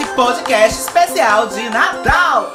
Nesse 0.00 0.14
podcast 0.14 0.80
especial 0.80 1.46
de 1.48 1.68
Natal! 1.68 2.54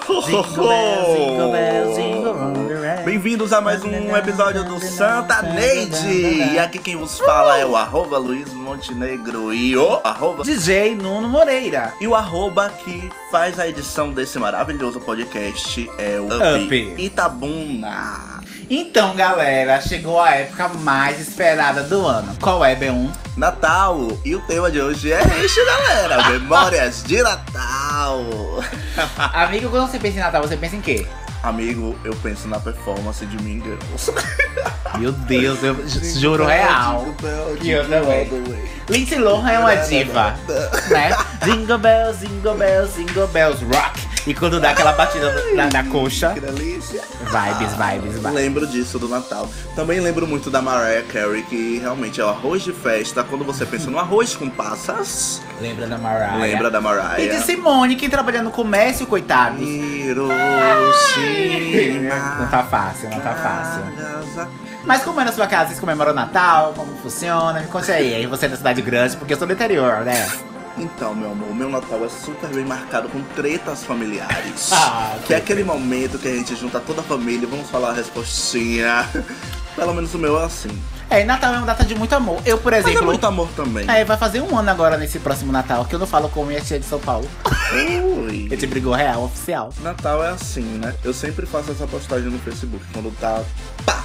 Bem-vindos 3.06 3.54
a 3.54 3.62
mais 3.62 3.84
um 3.84 4.18
episódio 4.18 4.64
do 4.64 4.80
Santa 4.80 5.44
Neide! 5.44 6.54
E 6.54 6.58
aqui 6.58 6.80
quem 6.80 6.96
vos 6.96 7.20
fala 7.20 7.60
é 7.60 7.66
o 7.66 7.76
arroba 7.76 8.18
Luiz 8.18 8.52
Montenegro 8.52 9.54
e 9.54 9.78
o 9.78 10.02
arroba 10.04 10.44
DJ 10.44 10.96
Nuno 10.96 11.30
Moreira. 11.30 11.94
E 12.02 12.08
o 12.08 12.16
arroba 12.16 12.68
que 12.84 13.12
faz 13.30 13.60
a 13.60 13.68
edição 13.68 14.12
desse 14.12 14.40
maravilhoso 14.40 15.00
podcast 15.00 15.88
é 16.00 16.20
o 16.20 16.26
Up, 16.26 16.66
Up. 16.66 16.96
Itabuna. 16.98 18.35
Então, 18.70 19.16
galera, 19.16 19.80
chegou 19.82 20.20
a 20.20 20.32
época 20.32 20.70
mais 20.70 21.20
esperada 21.20 21.84
do 21.84 22.06
ano. 22.06 22.36
Qual 22.42 22.64
é, 22.66 22.76
B1? 22.76 23.12
Natal! 23.38 24.08
E 24.24 24.34
o 24.36 24.40
tema 24.42 24.72
de 24.72 24.82
hoje 24.82 25.12
é 25.12 25.22
este, 25.44 25.64
galera! 25.66 26.30
Memórias 26.32 27.04
de 27.04 27.22
Natal! 27.22 28.24
Amigo, 29.34 29.70
quando 29.70 29.90
você 29.92 30.00
pensa 30.00 30.18
em 30.18 30.22
Natal, 30.22 30.42
você 30.42 30.58
pensa 30.58 30.76
em 30.76 30.82
quê? 30.82 31.06
Amigo, 31.44 31.96
eu 32.04 32.16
penso 32.24 32.48
na 32.48 32.60
performance 32.60 33.24
de 33.24 33.40
Mean. 33.44 33.62
Meu 34.98 35.12
Deus, 35.12 35.62
eu 35.62 35.76
ju- 35.88 36.20
juro 36.20 36.46
real. 36.48 37.06
Que 37.62 37.70
eu 37.70 37.88
também. 37.88 38.28
Lindsay 38.90 39.20
Lohan 39.20 39.52
é 39.52 39.60
uma 39.60 39.76
diva, 39.76 40.34
né? 40.90 41.16
Jingle 41.44 41.78
bells, 41.78 42.20
jingle 42.26 42.56
bells, 42.56 42.96
jingle 42.96 43.28
bells, 43.28 43.64
rock. 43.66 44.15
E 44.28 44.34
quando 44.34 44.60
dá 44.60 44.72
aquela 44.72 44.92
batida 44.94 45.32
na, 45.56 45.68
na 45.70 45.84
coxa, 45.84 46.32
Que 46.34 46.40
delícia! 46.40 47.02
vibes, 47.26 47.74
vibes, 47.74 48.14
vibes. 48.16 48.34
Lembro 48.34 48.66
disso 48.66 48.98
do 48.98 49.08
Natal. 49.08 49.48
Também 49.76 50.00
lembro 50.00 50.26
muito 50.26 50.50
da 50.50 50.64
Mariah 50.64 51.04
Carey, 51.04 51.44
que 51.44 51.78
realmente 51.78 52.20
é 52.20 52.26
o 52.26 52.30
arroz 52.30 52.64
de 52.64 52.74
festa. 52.74 53.24
Quando 53.24 53.46
você 53.46 53.66
pensa 53.68 53.92
no 53.92 54.00
arroz 54.00 54.36
com 54.36 54.50
passas, 54.50 55.42
Lembra 55.62 55.86
da 55.86 55.98
Mariah? 56.00 56.38
lembra 56.38 56.72
da 56.72 56.80
E 56.80 56.82
Mariah. 56.82 57.36
de 57.38 57.44
Simone, 57.46 57.96
que 57.96 58.10
trabalha 58.10 58.42
no 58.42 58.50
comércio, 58.50 59.06
coitados. 59.06 59.62
Hiroshima. 59.62 60.34
Não 62.40 62.48
tá 62.48 62.64
fácil, 62.64 63.10
não 63.12 63.20
tá 63.20 63.34
fácil. 63.36 63.84
Mas 64.86 65.04
como 65.04 65.22
é 65.22 65.26
na 65.26 65.32
sua 65.32 65.46
casa, 65.48 65.68
vocês 65.70 65.80
comemoram 65.80 66.12
o 66.12 66.16
Natal? 66.16 66.74
Como 66.76 66.96
funciona? 66.98 67.60
Me 67.60 67.68
conte 67.68 67.92
aí. 67.92 68.16
Aí 68.16 68.26
você 68.28 68.46
é 68.48 68.50
da 68.50 68.58
cidade 68.58 68.82
grande, 68.82 69.18
porque 69.18 69.34
eu 69.34 69.38
sou 69.38 69.46
do 69.48 69.54
interior, 69.54 70.02
né? 70.02 70.28
Então, 70.78 71.16
meu 71.16 71.32
amor, 71.32 71.56
meu 71.56 71.70
Natal 71.70 72.04
é 72.04 72.10
super 72.10 72.50
bem 72.50 72.66
marcado 72.66 73.08
com 73.10 73.22
tretas 73.36 73.84
familiares. 73.84 74.72
Ah, 74.74 75.18
que 75.26 75.34
é 75.34 75.38
aquele 75.38 75.64
momento 75.64 76.18
que 76.20 76.28
a 76.28 76.36
gente 76.36 76.56
junta 76.56 76.80
toda 76.80 77.02
a 77.02 77.04
família 77.04 77.44
e 77.44 77.50
vamos 77.50 77.70
falar 77.70 77.90
a 77.92 77.94
respostinha. 77.94 79.08
Pelo 79.76 79.94
menos 79.94 80.14
o 80.14 80.18
meu 80.18 80.40
é 80.40 80.46
assim. 80.46 80.70
É, 81.10 81.22
e 81.22 81.24
Natal 81.24 81.54
é 81.54 81.58
uma 81.58 81.66
data 81.68 81.84
de 81.86 81.94
muito 81.96 82.14
amor. 82.14 82.42
Eu, 82.46 82.58
por 82.58 82.72
Mas 82.72 82.86
é 82.86 82.90
exemplo. 82.90 83.06
muito 83.06 83.26
amor 83.26 83.48
também. 83.56 83.86
É, 83.90 84.04
vai 84.04 84.18
fazer 84.18 84.42
um 84.42 84.58
ano 84.58 84.70
agora 84.72 84.98
nesse 84.98 85.20
próximo 85.20 85.52
Natal, 85.52 85.86
que 85.86 85.94
eu 85.96 86.00
não 86.00 86.08
falo 86.08 86.30
com 86.30 86.44
minha 86.46 86.60
tia 86.62 86.80
de 86.80 86.86
São 86.86 87.00
Paulo. 87.00 87.30
Ui. 87.74 88.48
A 88.52 88.56
gente 88.56 88.68
brigou 88.68 88.94
real, 88.94 89.24
oficial. 89.26 89.72
Natal 89.82 90.24
é 90.24 90.30
assim, 90.30 90.64
né? 90.64 90.94
Eu 91.04 91.14
sempre 91.14 91.46
faço 91.46 91.72
essa 91.72 91.86
postagem 91.88 92.30
no 92.30 92.40
Facebook. 92.40 92.84
Quando 92.94 93.16
tá, 93.20 93.44
pá, 93.86 94.04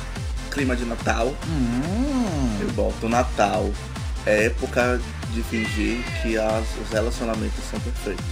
clima 0.50 0.76
de 0.76 0.84
Natal, 0.84 1.32
Hum. 1.48 2.58
eu 2.60 2.68
boto 2.72 3.08
Natal. 3.08 3.70
É 4.26 4.46
época 4.46 5.00
de 5.34 5.42
fingir 5.42 5.98
que 6.22 6.36
as- 6.38 6.76
os 6.82 6.90
relacionamentos 6.92 7.62
são 7.70 7.78
perfeitos. 7.80 8.24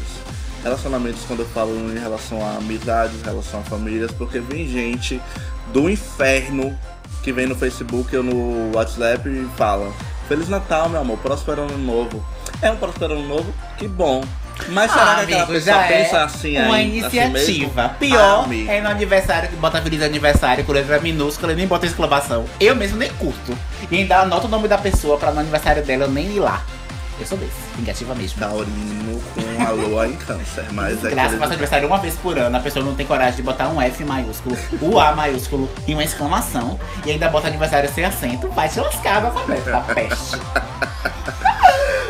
Relacionamentos 0.63 1.23
quando 1.27 1.41
eu 1.41 1.47
falo 1.49 1.73
em 1.95 1.99
relação 1.99 2.45
a 2.45 2.57
amizades, 2.59 3.21
em 3.21 3.25
relação 3.25 3.61
a 3.61 3.63
famílias, 3.63 4.11
porque 4.13 4.41
vem 4.41 4.67
gente 4.69 5.21
do 5.73 5.89
inferno 5.89 6.77
que 7.23 7.33
vem 7.33 7.47
no 7.47 7.55
Facebook 7.55 8.17
ou 8.17 8.23
no 8.23 8.73
WhatsApp 8.77 9.29
e 9.29 9.49
fala 9.57 9.93
Feliz 10.27 10.49
Natal, 10.49 10.89
meu 10.89 11.01
amor, 11.01 11.17
próspero 11.19 11.63
ano 11.63 11.79
novo. 11.79 12.25
É 12.61 12.71
um 12.71 12.77
próspero 12.77 13.15
ano 13.15 13.27
novo? 13.27 13.55
Que 13.79 13.89
bom. 13.89 14.23
Mas 14.71 14.91
será 14.91 15.15
que 15.15 15.21
aquela 15.23 15.43
amigo, 15.45 15.53
pessoa 15.53 15.61
já 15.77 15.85
é 15.85 15.89
pensa 16.03 16.23
assim 16.25 16.59
Uma 16.59 16.75
aí, 16.75 16.85
assim 17.05 17.17
iniciativa. 17.19 17.83
mesmo? 17.85 17.95
Pior 18.01 18.47
Ah, 18.51 18.55
é 18.73 18.81
no 18.81 18.89
aniversário 18.89 19.49
que 19.49 19.55
bota 19.57 19.81
feliz 19.81 20.03
aniversário 20.03 20.65
com 20.65 20.73
letra 20.73 20.99
minúscula 21.01 21.53
e 21.53 21.55
nem 21.57 21.67
bota 21.67 21.87
exclamação. 21.87 22.45
Eu 22.61 22.75
mesmo 22.75 22.99
nem 22.99 23.09
curto. 23.15 23.57
E 23.91 23.97
ainda 23.97 24.19
anoto 24.19 24.47
o 24.49 24.51
nome 24.51 24.67
da 24.67 24.77
pessoa 24.77 25.17
pra 25.17 25.31
no 25.31 25.39
aniversário 25.41 25.83
dela 25.85 26.05
eu 26.05 26.11
nem 26.11 26.27
ir 26.37 26.41
lá. 26.41 26.63
Eu 27.21 27.27
sou 27.27 27.37
desse, 27.37 27.53
vingativa 27.77 28.15
mesmo. 28.15 28.39
Taurino 28.39 29.21
com 29.35 29.67
a 29.67 29.71
lua 29.71 30.07
em 30.07 30.15
câncer, 30.17 30.65
mas 30.73 31.05
é 31.05 31.11
Graças 31.11 31.33
aquele- 31.35 31.45
aniversário 31.47 31.89
uma 31.89 31.99
vez 31.99 32.15
por 32.15 32.39
ano, 32.39 32.57
a 32.57 32.61
pessoa 32.61 32.85
não 32.85 32.95
tem 32.95 33.05
coragem 33.07 33.37
de 33.37 33.43
botar 33.43 33.69
um 33.69 33.81
F 33.83 34.05
maiúsculo, 34.05 34.57
o 34.81 34.99
A 35.01 35.15
maiúsculo 35.17 35.69
e 35.87 35.95
uma 35.95 36.05
exclamação. 36.05 36.79
E 37.05 37.11
ainda 37.11 37.29
bota 37.29 37.49
aniversário 37.49 37.93
sem 37.93 38.05
acento, 38.05 38.49
vai 38.51 38.69
te 38.69 38.79
lascar, 38.81 39.21
meu 39.21 39.31
alfabeto, 39.31 39.71
da 39.71 39.81
peste. 39.81 40.37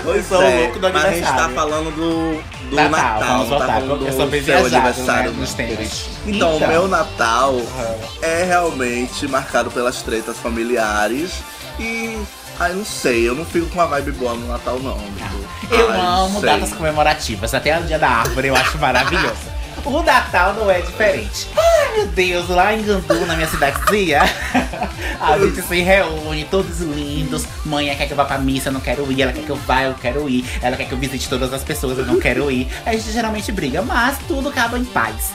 Pois 0.03 0.27
sou 0.27 0.39
o 0.39 0.43
é, 0.43 0.61
louco 0.61 0.79
do 0.79 0.91
mas 0.93 1.05
a 1.05 1.11
gente 1.11 1.21
tá 1.23 1.29
aniversário. 1.45 1.55
falando 1.55 1.91
do, 1.95 2.71
do 2.71 2.77
Natal, 2.77 2.91
Natal, 2.91 3.19
vamos 3.29 3.49
tá 3.49 3.57
voltar, 3.59 3.67
falando 3.75 3.89
porque 3.91 4.05
eu 4.09 4.13
sou 4.17 4.27
bem 4.29 4.41
viajado, 4.41 4.75
aniversário, 4.77 5.31
né, 5.33 5.37
nos 5.41 5.53
tempos. 5.55 6.09
Então, 6.27 6.53
o 6.53 6.57
Então. 6.57 6.69
meu 6.69 6.89
Natal 6.89 7.55
é 8.23 8.45
realmente 8.45 9.29
marcado 9.29 9.71
pelas 9.71 10.01
tretas 10.03 10.39
familiares 10.39 11.33
e. 11.79 12.19
Ai, 12.61 12.73
não 12.73 12.85
sei, 12.85 13.29
eu 13.29 13.35
não 13.35 13.45
fico 13.45 13.67
com 13.69 13.75
uma 13.75 13.87
vibe 13.87 14.13
boa 14.13 14.35
no 14.35 14.49
Natal, 14.49 14.79
não. 14.81 14.95
amigo. 14.95 15.49
Eu 15.71 15.91
Ai, 15.93 16.01
amo 16.01 16.41
datas 16.41 16.73
comemorativas, 16.73 17.55
até 17.55 17.79
o 17.79 17.83
dia 17.85 17.99
da 17.99 18.09
árvore 18.09 18.49
eu 18.49 18.57
acho 18.57 18.79
maravilhoso. 18.79 19.59
O 19.85 20.03
Natal 20.03 20.55
não 20.55 20.69
é 20.69 20.81
diferente. 20.81 21.49
Meu 21.99 22.07
Deus, 22.07 22.49
lá 22.49 22.73
em 22.73 22.83
Gandu, 22.85 23.27
na 23.27 23.35
minha 23.35 23.49
cidadezinha, 23.49 24.21
a 25.21 25.37
gente 25.37 25.61
se 25.63 25.81
reúne, 25.81 26.45
todos 26.49 26.79
lindos. 26.79 27.45
Mãe 27.65 27.93
quer 27.97 28.07
que 28.07 28.13
eu 28.13 28.17
vá 28.17 28.25
pra 28.25 28.39
missa, 28.39 28.69
eu 28.69 28.73
não 28.73 28.79
quero 28.81 29.11
ir. 29.11 29.21
Ela 29.23 29.33
quer 29.33 29.43
que 29.43 29.51
eu 29.51 29.57
vá, 29.57 29.83
eu 29.83 29.95
quero 29.95 30.29
ir. 30.29 30.45
Ela 30.63 30.77
quer 30.77 30.85
que 30.85 30.93
eu 30.93 30.99
visite 30.99 31.29
todas 31.29 31.53
as 31.53 31.65
pessoas, 31.65 31.99
eu 31.99 32.07
não 32.07 32.21
quero 32.21 32.49
ir. 32.53 32.69
A 32.87 32.93
gente 32.93 33.11
geralmente 33.11 33.51
briga, 33.51 33.83
mas 33.83 34.17
tudo 34.29 34.49
acaba 34.49 34.79
em 34.79 34.85
paz. 34.85 35.33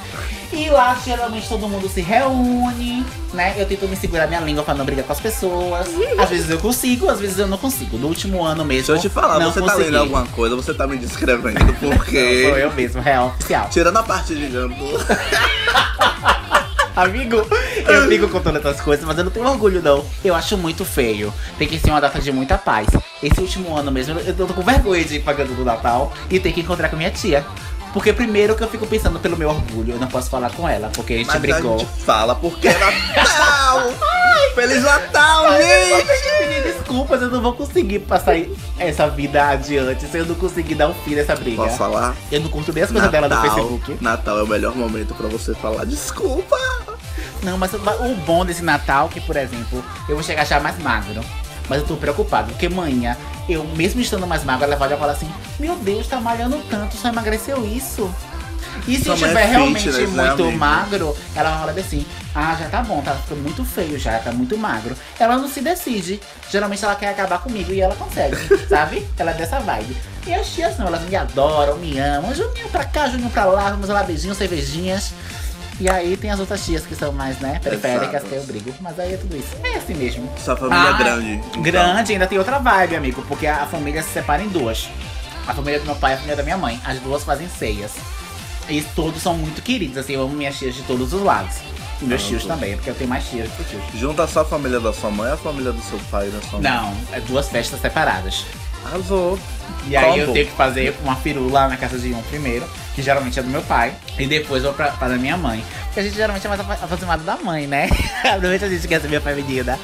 E 0.53 0.69
lá 0.69 0.97
geralmente 1.03 1.49
todo 1.49 1.67
mundo 1.67 1.89
se 1.89 1.99
reúne, 1.99 3.05
né? 3.33 3.55
Eu 3.57 3.65
tento 3.65 3.85
me 3.89 3.97
segurar 3.97 4.27
minha 4.27 4.39
língua 4.39 4.63
pra 4.63 4.73
não 4.73 4.85
brigar 4.85 5.03
com 5.03 5.11
as 5.11 5.19
pessoas. 5.19 5.85
Às 6.17 6.29
vezes 6.29 6.49
eu 6.49 6.59
consigo, 6.59 7.09
às 7.09 7.19
vezes 7.19 7.39
eu 7.39 7.47
não 7.47 7.57
consigo. 7.57 7.97
No 7.97 8.07
último 8.07 8.41
ano 8.41 8.63
mesmo. 8.63 8.93
Deixa 8.93 9.05
eu 9.05 9.11
te 9.11 9.13
falar, 9.13 9.37
não 9.37 9.51
você 9.51 9.59
tá 9.59 9.65
consegui. 9.65 9.83
lendo 9.89 9.97
alguma 9.97 10.25
coisa, 10.27 10.55
você 10.55 10.73
tá 10.73 10.87
me 10.87 10.95
descrevendo, 10.95 11.59
Não, 11.81 11.89
porque. 11.97 12.43
sou 12.47 12.57
eu 12.57 12.71
mesmo, 12.71 13.01
real 13.01 13.27
oficial. 13.27 13.67
Tirando 13.69 13.97
a 13.97 14.03
parte 14.03 14.33
de 14.33 14.47
Gandu. 14.47 14.75
Amigo, 16.95 17.45
eu 17.87 18.07
fico 18.07 18.29
contando 18.29 18.57
essas 18.59 18.79
coisas, 18.79 19.05
mas 19.05 19.17
eu 19.17 19.23
não 19.23 19.31
tenho 19.31 19.47
orgulho, 19.47 19.81
não. 19.81 20.05
Eu 20.23 20.35
acho 20.35 20.57
muito 20.57 20.85
feio. 20.85 21.33
Tem 21.57 21.67
que 21.67 21.79
ser 21.79 21.89
uma 21.89 21.99
data 21.99 22.19
de 22.21 22.31
muita 22.31 22.57
paz. 22.57 22.87
Esse 23.21 23.39
último 23.39 23.75
ano 23.75 23.91
mesmo, 23.91 24.19
eu 24.19 24.33
tô 24.35 24.45
com 24.47 24.61
vergonha 24.61 25.03
de 25.03 25.15
ir 25.15 25.19
pagando 25.21 25.55
do 25.55 25.65
Natal 25.65 26.13
e 26.29 26.39
ter 26.39 26.51
que 26.51 26.61
encontrar 26.61 26.89
com 26.89 26.95
minha 26.95 27.09
tia. 27.11 27.43
Porque 27.93 28.11
primeiro 28.11 28.55
que 28.55 28.63
eu 28.63 28.67
fico 28.67 28.87
pensando 28.87 29.19
pelo 29.19 29.37
meu 29.37 29.49
orgulho, 29.49 29.93
eu 29.93 29.99
não 29.99 30.07
posso 30.07 30.29
falar 30.29 30.51
com 30.51 30.67
ela, 30.67 30.89
porque 30.93 31.13
a 31.13 31.17
gente 31.17 31.27
Mas 31.27 31.39
brigou. 31.41 31.75
a 31.75 31.77
gente 31.77 32.01
fala 32.01 32.33
porque 32.35 32.67
é 32.67 32.77
Natal! 32.77 33.93
Feliz 34.53 34.83
Natal, 34.83 35.53
eu 35.53 35.63
gente! 35.63 36.21
que 36.21 36.29
pedir 36.37 36.63
desculpas, 36.63 37.21
eu 37.21 37.29
não 37.29 37.41
vou 37.41 37.53
conseguir 37.53 37.99
passar 37.99 38.35
essa 38.77 39.07
vida 39.09 39.47
adiante 39.47 40.05
se 40.05 40.17
eu 40.17 40.25
não 40.25 40.35
conseguir 40.35 40.75
dar 40.75 40.89
um 40.89 40.93
fim 40.93 41.15
nessa 41.15 41.35
briga. 41.35 41.63
Posso 41.63 41.77
falar? 41.77 42.15
Eu 42.31 42.39
não 42.41 42.49
curto 42.49 42.71
nem 42.71 42.83
as 42.83 42.91
coisas 42.91 43.09
dela 43.09 43.27
no 43.27 43.41
Facebook. 43.41 43.97
Natal 43.99 44.39
é 44.39 44.43
o 44.43 44.47
melhor 44.47 44.75
momento 44.75 45.15
pra 45.15 45.27
você 45.27 45.55
falar 45.55 45.85
desculpa. 45.85 46.57
Não, 47.41 47.57
mas 47.57 47.73
o 47.73 48.15
bom 48.25 48.45
desse 48.45 48.63
Natal, 48.63 49.09
que 49.09 49.19
por 49.19 49.35
exemplo, 49.35 49.83
eu 50.07 50.15
vou 50.15 50.23
chegar 50.23 50.43
achar 50.43 50.61
mais 50.61 50.77
magro. 50.79 51.21
Mas 51.69 51.79
eu 51.79 51.87
tô 51.87 51.95
preocupado, 51.95 52.51
porque 52.51 52.67
manhã, 52.69 53.15
eu 53.47 53.63
mesmo 53.63 54.01
estando 54.01 54.27
mais 54.27 54.43
magro, 54.43 54.65
ela 54.65 54.75
vai 54.75 54.89
falar 54.97 55.13
assim: 55.13 55.29
Meu 55.59 55.75
Deus, 55.77 56.07
tá 56.07 56.19
malhando 56.19 56.57
tanto, 56.69 56.95
só 56.97 57.07
emagreceu 57.07 57.65
isso. 57.65 58.13
E 58.87 58.97
se 58.97 59.05
Sua 59.05 59.27
é 59.27 59.45
realmente 59.45 59.91
fitness, 59.91 60.11
né, 60.11 60.27
muito 60.27 60.43
amigo? 60.43 60.57
magro, 60.57 61.17
ela 61.35 61.49
vai 61.51 61.59
falar 61.59 61.79
assim: 61.79 62.05
Ah, 62.35 62.57
já 62.59 62.67
tá 62.69 62.81
bom, 62.81 63.01
tá 63.01 63.13
ficando 63.15 63.41
muito 63.41 63.63
feio 63.63 63.97
já, 63.99 64.17
tá 64.19 64.31
muito 64.31 64.57
magro. 64.57 64.95
Ela 65.19 65.37
não 65.37 65.47
se 65.47 65.61
decide. 65.61 66.19
Geralmente 66.49 66.83
ela 66.83 66.95
quer 66.95 67.09
acabar 67.09 67.39
comigo 67.39 67.71
e 67.71 67.79
ela 67.81 67.95
consegue, 67.95 68.35
sabe? 68.67 69.07
Ela 69.17 69.31
é 69.31 69.33
dessa 69.35 69.59
vibe. 69.59 69.95
E 70.27 70.33
as 70.33 70.47
tias 70.49 70.77
não, 70.77 70.87
elas 70.87 71.01
me 71.03 71.15
adoram, 71.15 71.77
me 71.77 71.97
amam. 71.99 72.33
Juninho 72.33 72.67
pra 72.69 72.85
cá, 72.85 73.07
Juninho 73.07 73.29
pra 73.29 73.45
lá, 73.45 73.69
vamos 73.71 73.89
lá, 73.89 74.03
beijinhos, 74.03 74.37
cervejinhas. 74.37 75.11
E 75.79 75.89
aí 75.89 76.15
tem 76.15 76.29
as 76.29 76.39
outras 76.39 76.63
tias 76.63 76.85
que 76.85 76.95
são 76.95 77.11
mais, 77.11 77.39
né, 77.39 77.59
periféricas, 77.61 78.23
que 78.23 78.33
eu 78.33 78.43
brigo. 78.43 78.73
Mas 78.79 78.97
aí 78.99 79.13
é 79.13 79.17
tudo 79.17 79.35
isso. 79.35 79.49
É 79.63 79.75
assim 79.77 79.95
mesmo. 79.95 80.31
Sua 80.37 80.55
família 80.55 80.83
Ah, 80.83 80.93
é 80.93 80.97
grande. 80.97 81.31
então. 81.33 81.61
Grande, 81.63 82.13
ainda 82.13 82.27
tem 82.27 82.37
outra 82.37 82.59
vibe, 82.59 82.95
amigo, 82.95 83.23
porque 83.27 83.47
a 83.47 83.65
família 83.65 84.03
se 84.03 84.09
separa 84.09 84.41
em 84.43 84.47
duas. 84.49 84.87
A 85.47 85.53
família 85.53 85.79
do 85.79 85.85
meu 85.85 85.95
pai 85.95 86.11
e 86.11 86.13
a 86.13 86.17
família 86.17 86.35
da 86.37 86.43
minha 86.43 86.57
mãe. 86.57 86.79
As 86.85 86.99
duas 86.99 87.23
fazem 87.23 87.49
ceias. 87.49 87.91
E 88.69 88.81
todos 88.95 89.21
são 89.21 89.35
muito 89.37 89.61
queridos, 89.61 89.97
assim, 89.97 90.13
eu 90.13 90.21
amo 90.23 90.33
minhas 90.33 90.57
tias 90.57 90.75
de 90.75 90.81
todos 90.83 91.13
os 91.13 91.21
lados. 91.21 91.57
E 92.01 92.05
meus 92.05 92.23
Ah, 92.23 92.27
tios 92.27 92.43
bom. 92.43 92.49
também, 92.49 92.75
porque 92.75 92.89
eu 92.89 92.95
tenho 92.95 93.09
mais 93.09 93.27
tias 93.29 93.49
que 93.51 93.63
tios. 93.65 93.81
Junta 93.95 94.25
só 94.27 94.41
a 94.41 94.45
família 94.45 94.79
da 94.79 94.91
sua 94.93 95.09
mãe 95.11 95.29
e 95.29 95.33
a 95.33 95.37
família 95.37 95.71
do 95.71 95.81
seu 95.81 95.99
pai 96.09 96.29
da 96.29 96.41
sua 96.41 96.59
mãe. 96.59 96.71
Não, 96.71 96.93
é 97.11 97.19
duas 97.21 97.49
festas 97.49 97.79
separadas. 97.81 98.45
Arrasou. 98.85 99.37
E 99.87 99.95
aí 99.95 100.19
eu 100.19 100.31
tenho 100.33 100.45
que 100.47 100.51
fazer 100.53 100.95
uma 101.03 101.15
firula 101.15 101.67
na 101.67 101.77
casa 101.77 101.97
de 101.97 102.13
um 102.13 102.21
primeiro, 102.23 102.65
que 102.95 103.01
geralmente 103.01 103.39
é 103.39 103.43
do 103.43 103.49
meu 103.49 103.61
pai, 103.61 103.93
e 104.17 104.25
depois 104.27 104.63
vou 104.63 104.73
pra, 104.73 104.91
pra 104.91 105.07
da 105.09 105.15
minha 105.17 105.37
mãe. 105.37 105.63
Porque 105.85 105.99
a 106.01 106.03
gente 106.03 106.15
geralmente 106.15 106.45
é 106.45 106.49
mais 106.49 106.61
aproximado 106.61 107.23
da 107.23 107.37
mãe, 107.37 107.67
né? 107.67 107.89
Normalmente 108.25 108.65
a 108.65 108.69
gente 108.69 108.87
quer 108.87 108.99
ser 109.01 109.07
minha 109.07 109.21
feminina. 109.21 109.79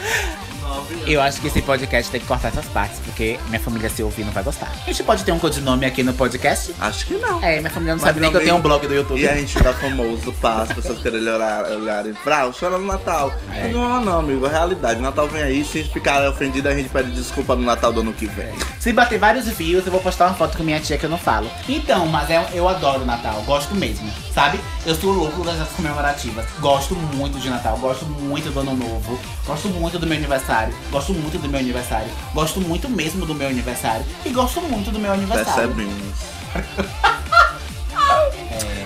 Eu 1.06 1.22
acho 1.22 1.42
que 1.42 1.48
esse 1.48 1.62
podcast 1.62 2.12
tem 2.12 2.20
que 2.22 2.28
cortar 2.28 2.50
essas 2.50 2.66
partes, 2.66 3.00
porque 3.00 3.40
minha 3.48 3.60
família 3.60 3.90
se 3.90 4.04
ouvir 4.04 4.24
não 4.24 4.32
vai 4.32 4.44
gostar. 4.44 4.72
A 4.84 4.86
gente 4.90 5.04
pode 5.04 5.24
ter 5.24 5.32
um 5.32 5.40
codinome 5.40 5.86
aqui 5.86 6.04
no 6.04 6.14
podcast? 6.14 6.74
Acho 6.80 7.06
que 7.06 7.14
não. 7.16 7.44
É, 7.44 7.60
minha 7.60 7.70
família 7.70 7.96
não 7.96 8.02
Mas 8.02 8.10
sabe 8.10 8.20
nem 8.20 8.32
que 8.32 8.38
eu 8.38 8.42
tenho 8.42 8.56
um 8.56 8.62
blog 8.62 8.86
do 8.88 8.94
YouTube. 8.94 9.20
E 9.20 9.28
a 9.28 9.36
gente 9.36 9.62
dá 9.62 9.74
famoso 9.74 10.32
para 10.34 10.64
as 10.64 10.74
pessoas 10.74 11.00
quererem 11.00 11.28
olhar, 11.28 11.66
olharem 11.72 12.14
pra 12.24 12.48
o 12.48 12.54
chora 12.54 12.78
no 12.78 12.86
Natal. 12.86 13.34
É. 13.54 13.68
Não, 13.70 14.02
não, 14.02 14.20
amigo, 14.20 14.46
é 14.46 14.50
realidade. 14.50 15.00
O 15.00 15.04
Natal 15.04 15.28
vem 15.28 15.42
aí, 15.42 15.64
se 15.66 15.84
ficar 15.84 16.28
ofendido, 16.30 16.68
a 16.70 16.76
gente 16.76 16.90
pede 16.90 17.12
desculpa 17.12 17.56
no 17.56 17.64
Natal 17.64 17.92
do 17.92 18.02
ano 18.02 18.14
que 18.14 18.26
vem. 18.28 18.54
Se 18.80 18.92
bater 18.94 19.20
vários 19.20 19.46
views, 19.48 19.86
eu 19.86 19.92
vou 19.92 20.02
postar 20.02 20.28
uma 20.28 20.36
foto 20.36 20.58
com 20.58 20.64
minha 20.64 20.80
tia 20.80 20.98
que 20.98 21.06
eu 21.06 21.10
não 21.10 21.18
falo. 21.18 21.50
Então, 21.68 22.06
mas 22.08 22.30
é- 22.30 22.50
eu 22.54 22.68
adoro 22.68 23.02
o 23.02 23.06
Natal, 23.06 23.42
gosto 23.46 23.76
mesmo, 23.76 24.10
sabe? 24.34 24.60
Eu 24.86 24.96
sou 24.96 25.12
louco 25.12 25.44
das 25.44 25.68
comemorativas. 25.70 26.46
Gosto 26.60 26.96
muito 26.96 27.40
de 27.40 27.50
Natal, 27.50 27.78
gosto 27.78 28.06
muito 28.06 28.50
do 28.52 28.60
Ano 28.60 28.76
Novo, 28.76 29.20
gosto 29.46 29.68
muito 29.70 30.00
do 30.00 30.08
meu 30.08 30.18
aniversário, 30.18 30.69
gosto 30.92 31.14
muito 31.14 31.38
do 31.40 31.48
meu 31.50 31.60
aniversário, 31.60 32.10
gosto 32.34 32.60
muito 32.62 32.88
mesmo 32.90 33.26
do 33.26 33.34
meu 33.36 33.48
aniversário 33.50 34.06
e 34.26 34.30
gosto 34.30 34.62
muito 34.62 34.92
do 34.92 35.00
meu 35.00 35.12
aniversário. 35.14 35.74
Percebemos. 35.74 36.16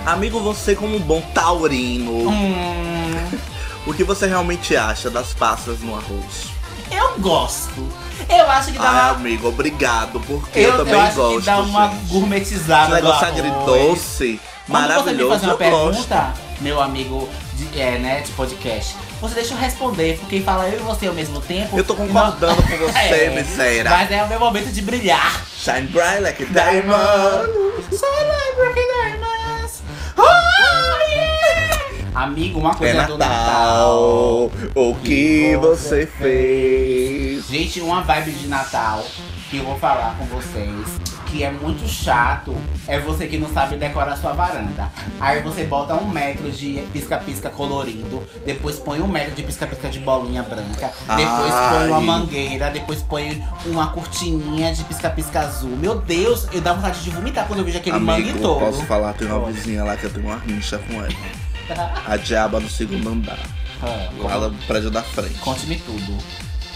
Amigo, 0.06 0.40
você 0.42 0.76
como 0.76 0.98
um 0.98 1.00
bom 1.00 1.22
taurino, 1.34 2.30
Hum, 2.30 3.14
o 3.88 3.94
que 3.94 4.04
você 4.04 4.28
realmente 4.28 4.76
acha 4.76 5.10
das 5.10 5.34
passas 5.34 5.80
no 5.80 5.96
arroz? 5.96 6.52
eu 6.92 7.18
gosto. 7.20 7.88
Eu 8.30 8.50
acho 8.52 8.72
que 8.72 8.78
dá 8.78 8.88
Ah, 8.90 8.92
uma. 8.92 9.12
amigo, 9.20 9.48
obrigado, 9.48 10.20
porque 10.22 10.60
eu, 10.60 10.78
também 10.78 10.94
acho 10.94 11.16
gosto. 11.16 11.40
que 11.40 11.46
dá 11.46 11.58
uma 11.62 11.90
gente. 11.90 12.06
gourmetizada. 12.08 12.84
Esse 12.84 12.94
negócio 13.04 13.28
agridoce, 13.28 13.60
Quando 13.66 13.98
você 13.98 14.26
me 14.68 14.74
maravilhoso, 14.74 15.30
fazer 15.32 15.46
uma 15.48 15.54
eu 15.54 15.58
pergunta, 15.58 16.16
gosto. 16.16 16.62
meu 16.62 16.82
amigo 16.82 17.28
de, 17.56 17.82
é, 17.82 17.98
né, 17.98 18.22
de 18.22 18.32
podcast, 18.34 18.96
você 19.24 19.36
deixa 19.36 19.54
eu 19.54 19.58
responder, 19.58 20.18
porque 20.20 20.42
fala 20.42 20.68
eu 20.70 20.80
e 20.80 20.84
você 20.84 21.08
ao 21.08 21.14
mesmo 21.14 21.40
tempo. 21.42 21.78
Eu 21.78 21.84
tô 21.84 21.96
concordando 21.96 22.56
não- 22.62 22.68
com 22.68 22.78
você, 22.92 22.98
É, 23.00 23.30
miséria. 23.30 23.90
Mas 23.90 24.12
é 24.12 24.24
o 24.24 24.28
meu 24.28 24.40
momento 24.40 24.72
de 24.72 24.82
brilhar. 24.82 25.44
Shine 25.58 25.88
bright 25.88 26.22
like 26.22 26.44
a 26.44 26.46
diamond. 26.46 27.50
Celebrate 27.90 28.76
diamonds. 28.76 29.82
Oh, 30.18 31.10
yeah. 31.10 31.84
Amigo, 32.16 32.60
uma 32.60 32.72
É 32.72 32.76
coisa 32.76 33.04
do 33.04 33.18
Natal. 33.18 33.38
Natal, 33.38 34.52
o 34.76 34.96
que 35.04 35.56
você 35.56 36.06
fez? 36.06 37.48
Gente, 37.48 37.82
uma 37.82 38.02
vibe 38.02 38.32
de 38.32 38.48
Natal 38.48 39.04
que 39.50 39.58
eu 39.58 39.64
vou 39.64 39.78
falar 39.80 40.16
com 40.18 40.26
vocês, 40.26 40.88
que 41.34 41.44
é 41.44 41.50
muito 41.50 41.88
chato, 41.88 42.56
é 42.88 43.00
você 43.00 43.26
que 43.26 43.40
não 43.40 43.52
sabe 43.52 43.76
decorar 43.76 44.16
sua 44.16 44.34
varanda. 44.34 44.92
Aí 45.20 45.42
você 45.42 45.64
bota 45.64 45.96
um 45.96 46.08
metro 46.08 46.52
de 46.52 46.84
pisca-pisca 46.94 47.50
colorido, 47.50 48.22
depois 48.46 48.78
põe 48.78 49.02
um 49.02 49.08
metro 49.08 49.34
de 49.34 49.42
pisca-pisca 49.42 49.90
de 49.90 49.98
bolinha 50.00 50.44
branca, 50.44 50.92
depois 51.18 51.54
põe 51.72 51.88
uma 51.88 51.98
Ai. 51.98 52.04
mangueira, 52.04 52.70
depois 52.70 53.02
põe 53.02 53.44
uma 53.66 53.88
cortininha 53.88 54.72
de 54.76 54.84
pisca-pisca 54.84 55.40
azul. 55.40 55.76
Meu 55.76 55.96
Deus, 55.96 56.48
eu 56.54 56.62
dá 56.62 56.74
vontade 56.74 57.02
de 57.04 57.10
vomitar 57.10 57.48
quando 57.48 57.60
eu 57.60 57.66
vejo 57.66 57.80
aquele 57.80 57.98
mangue 57.98 58.30
Amigo, 58.30 58.40
todo. 58.40 58.60
posso 58.60 58.86
falar, 58.86 59.14
tem 59.14 59.28
uma 59.28 59.52
vizinha 59.52 59.84
lá 59.84 59.98
que 59.98 60.04
eu 60.04 60.14
tenho 60.14 60.28
uma 60.28 60.38
rincha 60.38 60.78
com 60.78 60.94
ela. 61.02 61.94
A 62.06 62.16
diaba 62.16 62.60
no 62.60 62.70
segundo 62.70 63.10
andar, 63.10 63.40
Ah, 63.82 64.08
lá 64.38 64.50
no 64.50 64.58
prédio 64.68 64.92
da 64.92 65.02
frente. 65.02 65.40
Conte-me 65.40 65.78
tudo. 65.78 66.16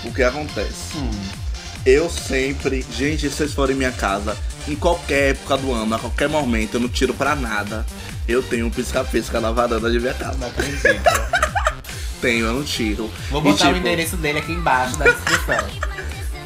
O 0.04 0.12
que 0.12 0.24
acontece? 0.24 0.98
Hum. 0.98 1.47
Eu 1.90 2.10
sempre, 2.10 2.86
gente, 2.92 3.30
se 3.30 3.36
vocês 3.38 3.54
forem 3.54 3.74
em 3.74 3.78
minha 3.78 3.94
casa, 3.94 4.36
em 4.68 4.76
qualquer 4.76 5.30
época 5.32 5.56
do 5.56 5.72
ano, 5.72 5.96
a 5.96 5.98
qualquer 5.98 6.28
momento, 6.28 6.74
eu 6.74 6.82
não 6.82 6.90
tiro 6.90 7.14
pra 7.14 7.34
nada. 7.34 7.86
Eu 8.28 8.44
tenho 8.44 8.66
um 8.66 8.70
pisca-pisca 8.70 9.40
na 9.40 9.52
varanda 9.54 9.90
de 9.90 9.98
minha 9.98 10.14
casa. 10.14 10.38
Não 10.38 10.48
acredito. 10.50 10.84
Tenho, 12.20 12.46
eu 12.48 12.54
não 12.56 12.64
tiro. 12.64 13.10
Vou 13.30 13.40
E, 13.40 13.44
botar 13.46 13.66
o 13.66 13.68
tipo, 13.68 13.78
endereço 13.80 14.18
dele 14.18 14.40
aqui 14.40 14.52
embaixo 14.52 14.98
da 14.98 15.06
descrição. 15.06 15.66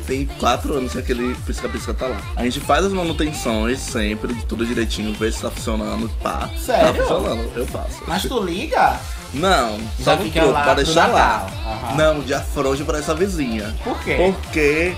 Tem 0.05 0.25
quatro 0.39 0.75
anos 0.75 0.91
que 0.91 0.99
aquele 0.99 1.33
pisca-pisca 1.45 1.91
tá 1.93 2.05
lá. 2.05 2.21
A 2.35 2.43
gente 2.43 2.59
faz 2.59 2.85
as 2.85 2.93
manutenções 2.93 3.79
sempre, 3.79 4.35
de 4.35 4.45
tudo 4.45 4.63
direitinho, 4.63 5.11
vê 5.13 5.31
se 5.31 5.41
tá 5.41 5.49
funcionando, 5.49 6.07
pá. 6.21 6.51
Sério? 6.59 6.85
Tá 6.85 6.93
funcionando, 7.01 7.51
eu 7.55 7.65
faço. 7.65 8.03
Mas 8.05 8.21
tu 8.23 8.43
liga? 8.43 8.99
Não, 9.33 9.79
Já 9.97 10.17
só 10.17 10.23
no 10.23 10.51
lá 10.51 10.61
pra 10.61 10.73
deixar 10.75 11.07
lá. 11.07 11.47
Aham. 11.65 11.95
Não, 11.95 12.19
dia 12.21 12.41
frouxo 12.41 12.83
pra 12.85 12.99
essa 12.99 13.15
vizinha. 13.15 13.73
Por 13.83 13.97
quê? 14.03 14.17
Porque 14.17 14.93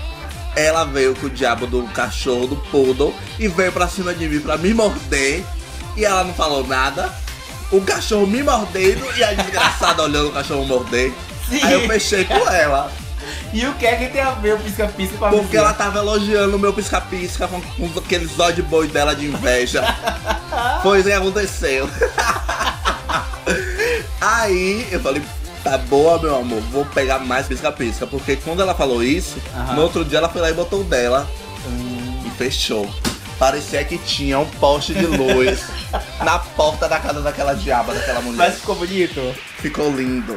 ela 0.56 0.84
veio 0.84 1.14
com 1.14 1.26
o 1.26 1.30
diabo 1.30 1.66
do 1.66 1.82
cachorro, 1.88 2.46
do 2.46 2.56
poodle, 2.56 3.14
e 3.38 3.48
veio 3.48 3.72
pra 3.72 3.88
cima 3.88 4.14
de 4.14 4.28
mim 4.28 4.40
pra 4.40 4.56
me 4.56 4.72
morder. 4.72 5.44
E 5.96 6.04
ela 6.04 6.24
não 6.24 6.34
falou 6.34 6.66
nada. 6.66 7.12
O 7.70 7.80
cachorro 7.80 8.26
me 8.26 8.42
mordendo 8.42 9.04
e 9.16 9.24
a 9.24 9.32
desgraçada 9.32 10.02
olhando 10.02 10.28
o 10.28 10.32
cachorro 10.32 10.64
morder. 10.64 11.12
Sim. 11.48 11.60
Aí 11.62 11.74
eu 11.74 11.88
fechei 11.88 12.24
com 12.24 12.48
ela. 12.48 12.90
E 13.52 13.66
o 13.66 13.74
que 13.74 13.86
é 13.86 13.96
que 13.96 14.08
tem 14.08 14.20
a 14.20 14.32
ver 14.32 14.54
o 14.54 14.58
pisca-pisca 14.58 15.16
com 15.16 15.24
a 15.24 15.30
Porque 15.30 15.56
ela 15.56 15.72
tava 15.72 15.98
elogiando 15.98 16.56
o 16.56 16.58
meu 16.58 16.72
pisca-pisca 16.72 17.48
com, 17.48 17.60
com 17.60 17.98
aquele 17.98 18.26
zóio 18.26 18.54
de 18.54 18.62
boi 18.62 18.88
dela 18.88 19.14
de 19.14 19.26
inveja. 19.26 19.82
Isso 20.84 21.04
que 21.04 21.12
aconteceu. 21.12 21.88
Aí 24.20 24.86
eu 24.90 25.00
falei, 25.00 25.22
tá 25.64 25.78
boa, 25.78 26.18
meu 26.20 26.36
amor, 26.36 26.60
vou 26.70 26.84
pegar 26.84 27.18
mais 27.20 27.46
pisca-pisca. 27.48 28.06
Porque 28.06 28.36
quando 28.36 28.60
ela 28.62 28.74
falou 28.74 29.02
isso, 29.02 29.38
Aham. 29.54 29.74
no 29.74 29.82
outro 29.82 30.04
dia 30.04 30.18
ela 30.18 30.28
foi 30.28 30.40
lá 30.42 30.50
e 30.50 30.54
botou 30.54 30.82
o 30.82 30.84
dela 30.84 31.26
Hum, 31.66 32.22
e 32.26 32.30
fechou. 32.30 32.88
Parecia 33.38 33.82
que 33.84 33.98
tinha 33.98 34.38
um 34.38 34.46
poste 34.46 34.92
de 34.94 35.06
luz 35.06 35.64
na 36.22 36.38
porta 36.38 36.86
da 36.88 37.00
casa 37.00 37.20
daquela 37.22 37.54
diaba, 37.54 37.94
daquela 37.94 38.20
mulher. 38.20 38.36
Mas 38.36 38.60
ficou 38.60 38.76
bonito? 38.76 39.34
Ficou 39.58 39.90
lindo. 39.90 40.36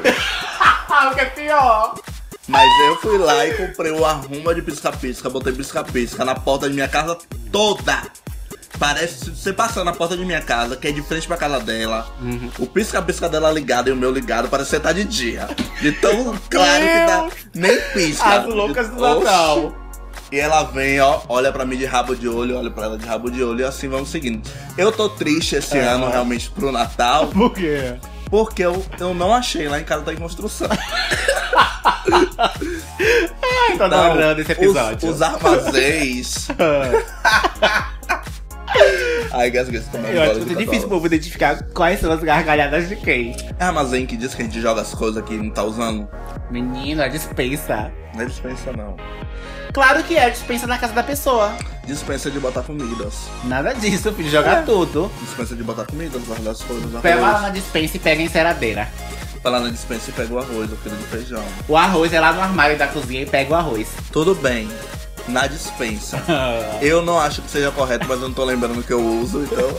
Ah, 0.60 1.10
o 1.12 1.16
que 1.16 1.22
é 1.22 1.26
pior? 1.26 1.96
Mas 2.48 2.66
eu 2.88 2.96
fui 3.02 3.18
lá 3.18 3.46
e 3.46 3.54
comprei 3.56 3.92
o 3.92 4.06
arruma 4.06 4.56
de 4.56 4.62
pisca-pisca, 4.62 5.30
botei 5.30 5.52
pisca-pisca 5.52 6.24
na 6.24 6.34
porta 6.34 6.70
de 6.70 6.74
minha 6.76 6.88
casa 6.88 7.18
toda. 7.52 8.04
Parece 8.80 9.26
se 9.26 9.32
você 9.36 9.52
passar 9.54 9.84
na 9.84 9.92
porta 9.92 10.16
de 10.16 10.24
minha 10.24 10.42
casa, 10.42 10.76
que 10.78 10.88
é 10.88 10.92
de 10.92 11.02
frente 11.02 11.28
pra 11.28 11.36
casa 11.38 11.60
dela, 11.60 12.08
Uhum. 12.22 12.50
o 12.60 12.68
pisca-pisca 12.68 13.28
dela 13.28 13.52
ligado 13.52 13.88
e 13.90 13.92
o 13.92 13.96
meu 13.96 14.12
ligado, 14.12 14.48
parece 14.50 14.70
que 14.70 14.76
você 14.76 14.82
tá 14.82 14.92
de 14.92 15.04
dia. 15.04 15.48
De 15.82 15.92
tão 15.94 16.38
claro 16.50 16.84
que 16.84 17.06
tá. 17.08 17.28
Nem 17.56 17.80
pisca. 17.94 18.26
As 18.26 18.46
loucas 18.46 18.90
do 18.90 19.04
Oxi. 19.04 19.24
Natal. 19.24 19.76
E 20.32 20.38
ela 20.40 20.64
vem, 20.64 21.00
ó, 21.00 21.22
olha 21.30 21.52
pra 21.54 21.66
mim 21.66 21.78
de 21.78 21.86
rabo 21.86 22.14
de 22.16 22.28
olho, 22.28 22.58
olha 22.58 22.70
pra 22.70 22.84
ela 22.86 22.98
de 22.98 23.06
rabo 23.06 23.32
de 23.32 23.42
olho 23.44 23.62
e 23.62 23.64
assim 23.64 23.88
vamos 23.88 24.10
seguindo. 24.10 24.48
Eu 24.78 24.92
tô 24.92 25.08
triste 25.10 25.56
esse 25.56 25.78
É. 25.78 25.86
ano 25.88 26.10
realmente 26.10 26.50
pro 26.52 26.72
Natal, 26.72 27.28
Por 27.28 27.54
quê? 27.54 27.96
porque 28.30 28.62
eu, 28.64 28.86
eu 29.00 29.14
não 29.14 29.34
achei 29.34 29.68
lá 29.70 29.80
em 29.80 29.84
casa 29.86 30.04
tá 30.04 30.12
em 30.14 30.18
construção. 30.18 30.68
Ai, 32.10 33.78
tô 33.78 33.84
adorando 33.86 34.42
esse 34.42 34.52
episódio. 34.52 35.10
Os, 35.10 35.16
os 35.16 35.22
armazéns. 35.22 36.48
Tomou 39.92 40.10
Eu 40.10 40.22
acho 40.24 40.36
muito 40.40 40.56
difícil 40.56 40.88
o 40.88 40.90
povo 40.90 41.06
identificar 41.06 41.62
quais 41.74 42.00
são 42.00 42.12
as 42.12 42.22
gargalhadas 42.22 42.90
de 42.90 42.96
quem. 42.96 43.36
É 43.60 43.64
armazém 43.66 44.06
que 44.06 44.16
diz 44.18 44.34
que 44.36 44.42
a 44.42 44.46
gente 44.46 44.62
joga 44.62 44.82
as 44.82 44.94
coisas 44.94 45.24
que 45.26 45.36
não 45.36 45.50
tá 45.50 45.64
usando. 45.64 46.08
Menino, 46.52 47.02
é 47.02 47.10
dispensa. 47.10 47.92
Não 48.14 48.22
é 48.22 48.26
dispensa, 48.26 48.72
não. 48.74 48.96
Claro 49.74 50.04
que 50.04 50.18
é 50.18 50.30
dispensa 50.30 50.66
na 50.66 50.78
casa 50.78 50.94
da 50.94 51.04
pessoa. 51.04 51.54
Dispensa 51.86 52.32
de 52.32 52.40
botar 52.40 52.64
comidas. 52.64 53.28
Nada 53.44 53.74
disso, 53.74 54.12
filho. 54.14 54.30
Joga 54.30 54.52
É. 54.52 54.62
tudo. 54.64 55.12
Dispensa 55.22 55.56
de 55.56 55.64
botar 55.64 55.86
comidas, 55.86 56.22
guardar 56.24 56.54
as 56.54 56.62
coisas. 56.64 57.02
Pega 57.02 57.22
lá 57.22 57.42
na 57.42 57.50
dispensa 57.50 57.98
e 57.98 58.00
pega 58.00 58.22
a 58.22 58.26
enceradeira. 58.26 58.88
Vai 59.44 59.52
lá 59.52 59.60
na 59.60 59.70
dispensa 59.70 60.10
e 60.10 60.14
pega 60.14 60.34
o 60.34 60.40
arroz, 60.40 60.72
o 60.72 60.76
quilo 60.78 60.96
de 60.98 61.04
feijão. 61.04 61.44
O 61.68 61.78
arroz 61.78 62.12
é 62.12 62.20
lá 62.20 62.34
no 62.34 62.42
armário 62.42 62.78
da 62.78 62.88
cozinha 62.88 63.22
e 63.22 63.26
pega 63.26 63.52
o 63.54 63.56
arroz. 63.56 63.88
Tudo 64.12 64.34
bem. 64.36 64.68
Na 65.28 65.48
dispensa. 65.48 66.22
Eu 66.82 67.02
não 67.02 67.20
acho 67.20 67.42
que 67.42 67.50
seja 67.50 67.72
correto, 67.72 68.06
mas 68.08 68.22
eu 68.22 68.28
não 68.28 68.34
tô 68.34 68.46
lembrando 68.46 68.82
que 68.84 68.94
eu 68.94 69.04
uso, 69.04 69.44
então. 69.44 69.70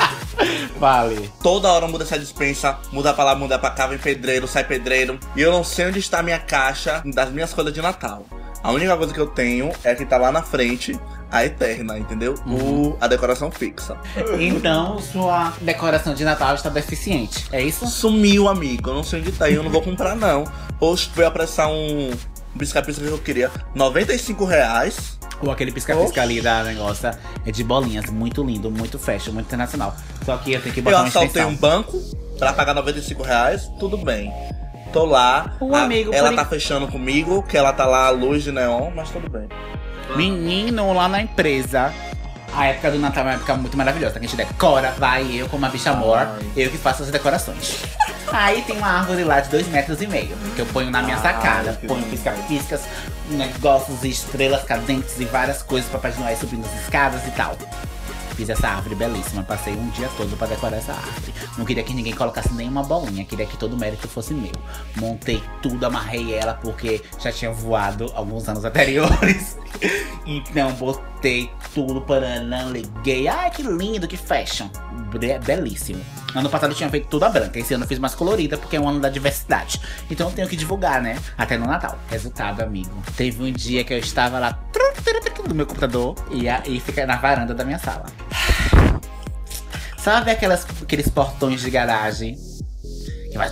vale. 0.78 1.30
Toda 1.42 1.72
hora 1.72 1.86
muda 1.86 2.04
essa 2.04 2.18
dispensa, 2.18 2.78
muda 2.92 3.14
pra 3.14 3.24
lá, 3.24 3.34
muda 3.34 3.58
pra 3.58 3.70
cá, 3.70 3.86
vem 3.86 3.98
pedreiro, 3.98 4.46
sai 4.46 4.64
pedreiro. 4.64 5.18
E 5.34 5.40
eu 5.40 5.50
não 5.50 5.64
sei 5.64 5.86
onde 5.86 5.98
está 5.98 6.18
a 6.18 6.22
minha 6.22 6.38
caixa 6.38 7.02
das 7.06 7.30
minhas 7.30 7.54
coisas 7.54 7.72
de 7.72 7.80
Natal. 7.80 8.26
A 8.62 8.72
única 8.72 8.96
coisa 8.96 9.12
que 9.12 9.20
eu 9.20 9.26
tenho 9.26 9.70
é 9.84 9.94
que 9.94 10.06
tá 10.06 10.16
lá 10.16 10.32
na 10.32 10.42
frente, 10.42 10.98
a 11.30 11.44
eterna, 11.44 11.98
entendeu? 11.98 12.34
O, 12.46 12.96
a 12.98 13.06
decoração 13.06 13.50
fixa. 13.50 13.94
Então, 14.40 14.98
sua 15.00 15.52
decoração 15.60 16.14
de 16.14 16.24
Natal 16.24 16.54
está 16.54 16.70
deficiente. 16.70 17.44
É 17.52 17.60
isso? 17.60 17.86
Sumiu, 17.86 18.48
amigo. 18.48 18.88
Eu 18.88 18.94
não 18.94 19.04
sei 19.04 19.20
onde 19.20 19.32
tá 19.32 19.50
e 19.50 19.54
eu 19.54 19.62
não 19.62 19.70
vou 19.70 19.82
comprar, 19.82 20.16
não. 20.16 20.44
Hoje 20.80 21.10
foi 21.14 21.26
apressar 21.26 21.68
um 21.68 22.10
pisca-pisca 22.58 23.02
que 23.04 23.10
eu 23.10 23.18
queria. 23.18 23.50
95 23.74 24.44
reais. 24.44 25.18
Ou 25.42 25.50
aquele 25.50 25.72
pisca-pisca 25.72 26.22
ali 26.22 26.40
da 26.40 26.62
negócio 26.62 27.10
é 27.44 27.50
de 27.50 27.64
bolinhas. 27.64 28.06
Muito 28.10 28.42
lindo, 28.42 28.70
muito 28.70 28.98
fashion, 28.98 29.32
muito 29.32 29.46
internacional. 29.46 29.94
Só 30.24 30.36
que 30.38 30.52
eu 30.52 30.60
tenho 30.62 30.72
que 30.74 30.80
Eu 30.80 30.84
botar 30.84 30.98
uma 30.98 31.08
assaltei 31.08 31.28
extensão. 31.28 31.50
um 31.50 31.56
banco 31.56 31.98
pra 32.38 32.52
pagar 32.52 32.74
95 32.74 33.22
reais. 33.22 33.68
Tudo 33.78 33.96
bem. 33.98 34.32
Tô 34.92 35.04
lá. 35.04 35.56
Um 35.60 35.74
a- 35.74 35.82
amigo, 35.82 36.14
ela 36.14 36.30
por 36.30 36.36
tá 36.36 36.44
fechando 36.44 36.86
comigo, 36.88 37.42
que 37.42 37.56
ela 37.56 37.72
tá 37.72 37.84
lá 37.84 38.06
à 38.06 38.10
luz 38.10 38.44
de 38.44 38.52
neon, 38.52 38.90
mas 38.94 39.10
tudo 39.10 39.28
bem. 39.28 39.48
Menino 40.16 40.92
lá 40.92 41.08
na 41.08 41.20
empresa. 41.20 41.92
A 42.56 42.66
época 42.66 42.90
do 42.92 42.98
Natal 42.98 43.24
é 43.24 43.26
uma 43.28 43.34
época 43.34 43.54
muito 43.56 43.76
maravilhosa. 43.76 44.12
Que 44.18 44.26
a 44.26 44.28
gente 44.28 44.36
decora, 44.36 44.92
vai 44.92 45.26
eu 45.32 45.48
como 45.48 45.66
a 45.66 45.68
bicha 45.68 45.90
amor, 45.90 46.18
Ai. 46.18 46.46
eu 46.56 46.70
que 46.70 46.78
faço 46.78 47.02
as 47.02 47.10
decorações. 47.10 47.76
Aí 48.32 48.62
tem 48.62 48.76
uma 48.78 48.86
árvore 49.00 49.22
lá 49.24 49.40
de 49.40 49.48
dois 49.50 49.66
metros 49.68 50.00
e 50.00 50.06
meio, 50.06 50.36
que 50.54 50.60
eu 50.60 50.66
ponho 50.66 50.90
na 50.90 51.02
minha 51.02 51.16
Ai, 51.16 51.22
sacada. 51.22 51.72
que 51.74 51.86
Ponho 51.86 52.02
pisca-piscas, 52.06 52.82
negócios 53.30 54.02
e 54.04 54.08
estrelas 54.10 54.62
cadentes 54.64 55.18
e 55.20 55.24
várias 55.24 55.62
coisas 55.62 55.88
pra 55.90 55.98
Papai 55.98 56.18
Noel 56.20 56.36
subindo 56.36 56.64
as 56.64 56.82
escadas 56.82 57.26
e 57.26 57.30
tal. 57.32 57.56
Fiz 58.34 58.48
essa 58.48 58.66
árvore 58.66 58.96
belíssima, 58.96 59.44
passei 59.44 59.74
um 59.74 59.88
dia 59.90 60.08
todo 60.16 60.36
pra 60.36 60.48
decorar 60.48 60.76
essa 60.78 60.92
árvore. 60.92 61.32
Não 61.56 61.64
queria 61.64 61.84
que 61.84 61.94
ninguém 61.94 62.12
colocasse 62.14 62.52
nenhuma 62.52 62.82
bolinha, 62.82 63.24
queria 63.24 63.46
que 63.46 63.56
todo 63.56 63.74
o 63.74 63.78
mérito 63.78 64.08
fosse 64.08 64.34
meu. 64.34 64.50
Montei 64.96 65.40
tudo, 65.62 65.86
amarrei 65.86 66.34
ela 66.34 66.54
porque 66.54 67.00
já 67.20 67.30
tinha 67.30 67.52
voado 67.52 68.10
alguns 68.14 68.48
anos 68.48 68.64
anteriores. 68.64 69.56
Então 70.26 70.72
botei 70.72 71.13
tudo, 71.74 72.00
paranã, 72.02 72.64
liguei. 72.70 73.26
Ai, 73.28 73.50
que 73.50 73.62
lindo, 73.62 74.06
que 74.06 74.16
fashion. 74.16 74.68
Be- 75.18 75.38
Belíssimo. 75.38 76.00
Ano 76.34 76.50
passado 76.50 76.72
eu 76.72 76.76
tinha 76.76 76.90
feito 76.90 77.06
toda 77.08 77.28
branca, 77.28 77.58
esse 77.58 77.72
ano 77.74 77.84
eu 77.84 77.88
fiz 77.88 77.98
mais 77.98 78.14
colorida 78.14 78.58
porque 78.58 78.76
é 78.76 78.80
um 78.80 78.88
ano 78.88 79.00
da 79.00 79.08
diversidade. 79.08 79.80
Então 80.10 80.28
eu 80.28 80.34
tenho 80.34 80.48
que 80.48 80.56
divulgar, 80.56 81.00
né? 81.00 81.16
Até 81.38 81.56
no 81.56 81.66
Natal. 81.66 81.96
Resultado, 82.10 82.60
amigo. 82.60 82.90
Teve 83.16 83.42
um 83.42 83.52
dia 83.52 83.84
que 83.84 83.94
eu 83.94 83.98
estava 83.98 84.38
lá 84.38 84.58
no 85.48 85.54
meu 85.54 85.66
computador 85.66 86.14
e, 86.30 86.48
a- 86.48 86.62
e 86.66 86.80
fica 86.80 87.06
na 87.06 87.16
varanda 87.16 87.54
da 87.54 87.64
minha 87.64 87.78
sala. 87.78 88.06
Sabe 89.96 90.30
aquelas, 90.30 90.66
aqueles 90.82 91.08
portões 91.08 91.60
de 91.60 91.70
garagem 91.70 92.36
que 93.30 93.38
vai 93.38 93.50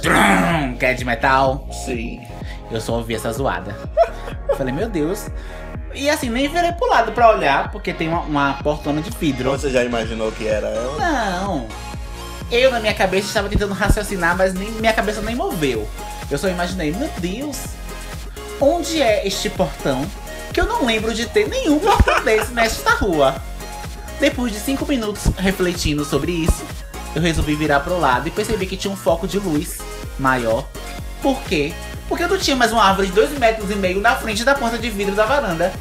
que 0.78 0.84
é 0.86 0.94
de 0.94 1.04
metal? 1.04 1.68
Sim. 1.84 2.20
Eu 2.70 2.80
só 2.80 2.94
ouvi 2.98 3.14
essa 3.14 3.32
zoada. 3.32 3.76
Eu 4.48 4.56
Falei, 4.56 4.72
meu 4.74 4.88
Deus. 4.88 5.26
E 5.94 6.08
assim, 6.08 6.30
nem 6.30 6.48
virei 6.48 6.72
pro 6.72 6.88
lado 6.88 7.12
pra 7.12 7.30
olhar, 7.30 7.70
porque 7.70 7.92
tem 7.92 8.08
uma, 8.08 8.20
uma 8.20 8.54
portona 8.62 9.00
de 9.00 9.10
vidro. 9.10 9.50
Você 9.50 9.70
já 9.70 9.84
imaginou 9.84 10.32
que 10.32 10.46
era 10.46 10.68
ela? 10.68 10.96
Não. 10.98 11.68
Eu, 12.50 12.70
na 12.70 12.80
minha 12.80 12.94
cabeça, 12.94 13.28
estava 13.28 13.48
tentando 13.48 13.72
raciocinar, 13.72 14.36
mas 14.36 14.52
nem, 14.52 14.70
minha 14.72 14.92
cabeça 14.92 15.22
nem 15.22 15.34
moveu. 15.34 15.88
Eu 16.30 16.38
só 16.38 16.48
imaginei, 16.48 16.92
meu 16.92 17.08
Deus, 17.18 17.58
onde 18.60 19.00
é 19.00 19.26
este 19.26 19.48
portão? 19.48 20.06
Que 20.52 20.60
eu 20.60 20.66
não 20.66 20.84
lembro 20.84 21.14
de 21.14 21.26
ter 21.26 21.48
nenhum 21.48 21.78
portão 21.78 22.20
desse 22.24 22.52
nesta 22.52 22.90
rua. 22.90 23.36
Depois 24.20 24.52
de 24.52 24.60
cinco 24.60 24.86
minutos 24.86 25.24
refletindo 25.36 26.04
sobre 26.04 26.30
isso, 26.30 26.62
eu 27.14 27.22
resolvi 27.22 27.54
virar 27.54 27.80
pro 27.80 27.98
lado 27.98 28.28
e 28.28 28.30
percebi 28.30 28.66
que 28.66 28.76
tinha 28.76 28.92
um 28.92 28.96
foco 28.96 29.26
de 29.26 29.38
luz 29.38 29.78
maior. 30.18 30.64
Por 31.20 31.40
quê? 31.42 31.72
Porque 32.12 32.24
eu 32.24 32.28
não 32.28 32.36
tinha 32.36 32.54
mais 32.54 32.70
uma 32.70 32.84
árvore 32.84 33.08
de 33.08 33.14
dois 33.14 33.30
metros 33.38 33.70
e 33.70 33.74
meio 33.74 33.98
na 33.98 34.14
frente 34.14 34.44
da 34.44 34.54
porta 34.54 34.76
de 34.76 34.90
vidro 34.90 35.14
da 35.14 35.24
varanda. 35.24 35.72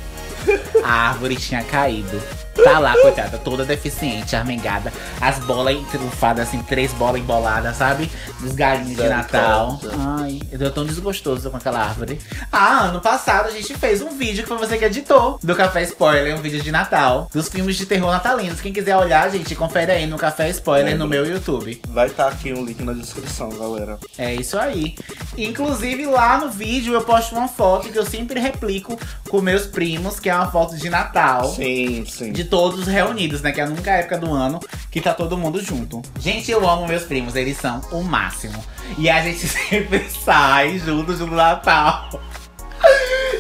A 0.82 1.10
árvore 1.10 1.36
tinha 1.36 1.62
caído. 1.62 2.22
Tá 2.54 2.80
lá, 2.80 2.94
coitada, 3.02 3.38
toda 3.38 3.64
deficiente, 3.66 4.36
armengada. 4.36 4.92
As 5.20 5.40
bolas 5.40 5.76
entrufadas, 5.76 6.48
assim, 6.48 6.62
três 6.64 6.94
bolas 6.94 7.22
emboladas, 7.22 7.76
sabe? 7.78 8.12
Dos 8.40 8.54
galinhos 8.54 8.98
de 8.98 9.08
Natal. 9.08 9.80
Ai, 9.98 10.42
eu 10.52 10.60
tô 10.60 10.70
tão 10.72 10.86
desgostoso 10.86 11.50
com 11.50 11.58
aquela 11.58 11.80
árvore. 11.80 12.20
Ah, 12.52 12.86
ano 12.86 13.00
passado 13.02 13.48
a 13.48 13.52
gente 13.52 13.74
fez 13.76 14.02
um 14.02 14.18
vídeo 14.18 14.44
que 14.44 14.50
foi 14.50 14.58
você 14.58 14.78
que 14.78 14.86
editou. 14.86 15.40
Do 15.42 15.56
Café 15.56 15.84
Spoiler, 15.84 16.36
um 16.36 16.42
vídeo 16.42 16.62
de 16.62 16.72
Natal. 16.72 17.30
Dos 17.34 17.48
filmes 17.48 17.76
de 17.76 17.86
terror 17.86 18.12
natalinos. 18.12 18.62
Quem 18.62 18.74
quiser 18.74 18.96
olhar, 18.98 19.30
gente, 19.32 19.56
confere 19.56 19.92
aí 19.92 20.06
no 20.06 20.18
Café 20.18 20.50
Spoiler 20.50 20.98
no 20.98 21.08
meu 21.08 21.26
YouTube. 21.26 21.82
Vai 21.90 22.08
estar 22.08 22.28
aqui 22.28 22.54
um 22.54 22.66
link 22.66 22.82
na 22.84 22.94
descrição, 22.94 23.50
galera. 23.50 23.98
É 24.18 24.34
isso 24.36 24.58
aí. 24.58 24.96
Inclusive 25.38 26.06
lá 26.06 26.38
no 26.38 26.50
vídeo 26.50 26.94
eu 26.94 27.02
posto 27.02 27.36
uma 27.36 27.48
foto 27.48 27.90
que 27.90 27.98
eu 27.98 28.06
sempre 28.06 28.40
replico 28.40 29.00
com 29.30 29.42
meus 29.42 29.66
primos, 29.66 30.20
que 30.20 30.30
é 30.30 30.36
uma 30.36 30.52
foto 30.52 30.76
de 30.78 30.90
Natal. 30.90 31.50
Sim, 31.50 32.06
sim. 32.06 32.32
De 32.32 32.41
todos 32.46 32.88
reunidos, 32.88 33.42
né? 33.42 33.52
Que 33.52 33.62
é 33.62 33.64
a 33.64 33.68
única 33.68 33.92
época 33.92 34.18
do 34.18 34.32
ano 34.34 34.60
que 34.90 35.00
tá 35.02 35.14
todo 35.14 35.38
mundo 35.38 35.62
junto. 35.62 36.02
Gente, 36.20 36.52
eu 36.52 36.68
amo 36.68 36.88
meus 36.88 37.04
primos, 37.04 37.36
eles 37.36 37.58
são 37.58 37.82
o 37.92 38.02
máximo. 38.04 38.64
E 38.98 39.10
a 39.10 39.22
gente 39.22 39.40
sempre 39.48 40.06
sai 40.10 40.80
juntos 40.80 41.20
no 41.20 41.28
Natal. 41.28 42.10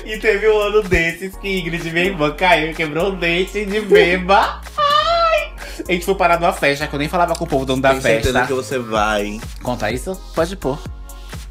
E 0.05 0.17
teve 0.17 0.50
um 0.50 0.60
ano 0.60 0.84
desses 0.84 1.36
que 1.38 1.60
Ingrid, 1.60 1.89
minha 1.91 2.05
irmã, 2.05 2.31
caiu 2.31 2.72
e 2.72 2.74
quebrou 2.74 3.10
o 3.10 3.15
dente 3.15 3.65
de 3.65 3.81
beba. 3.81 4.62
Ai! 4.77 5.53
A 5.88 5.91
gente 5.91 6.05
foi 6.05 6.15
parar 6.15 6.39
numa 6.39 6.53
festa, 6.53 6.88
que 6.88 6.93
eu 6.96 7.00
nem 7.00 7.08
falava 7.10 7.36
com 7.36 7.43
o 7.43 7.48
povo 7.48 7.65
dono 7.65 7.81
da 7.81 7.89
Tenho 7.89 8.01
certeza 8.01 8.39
festa. 8.39 8.48
que 8.48 8.53
você 8.53 8.79
vai. 8.79 9.39
Conta 9.63 9.91
isso? 9.91 10.15
Pode 10.36 10.55
pôr. 10.55 10.79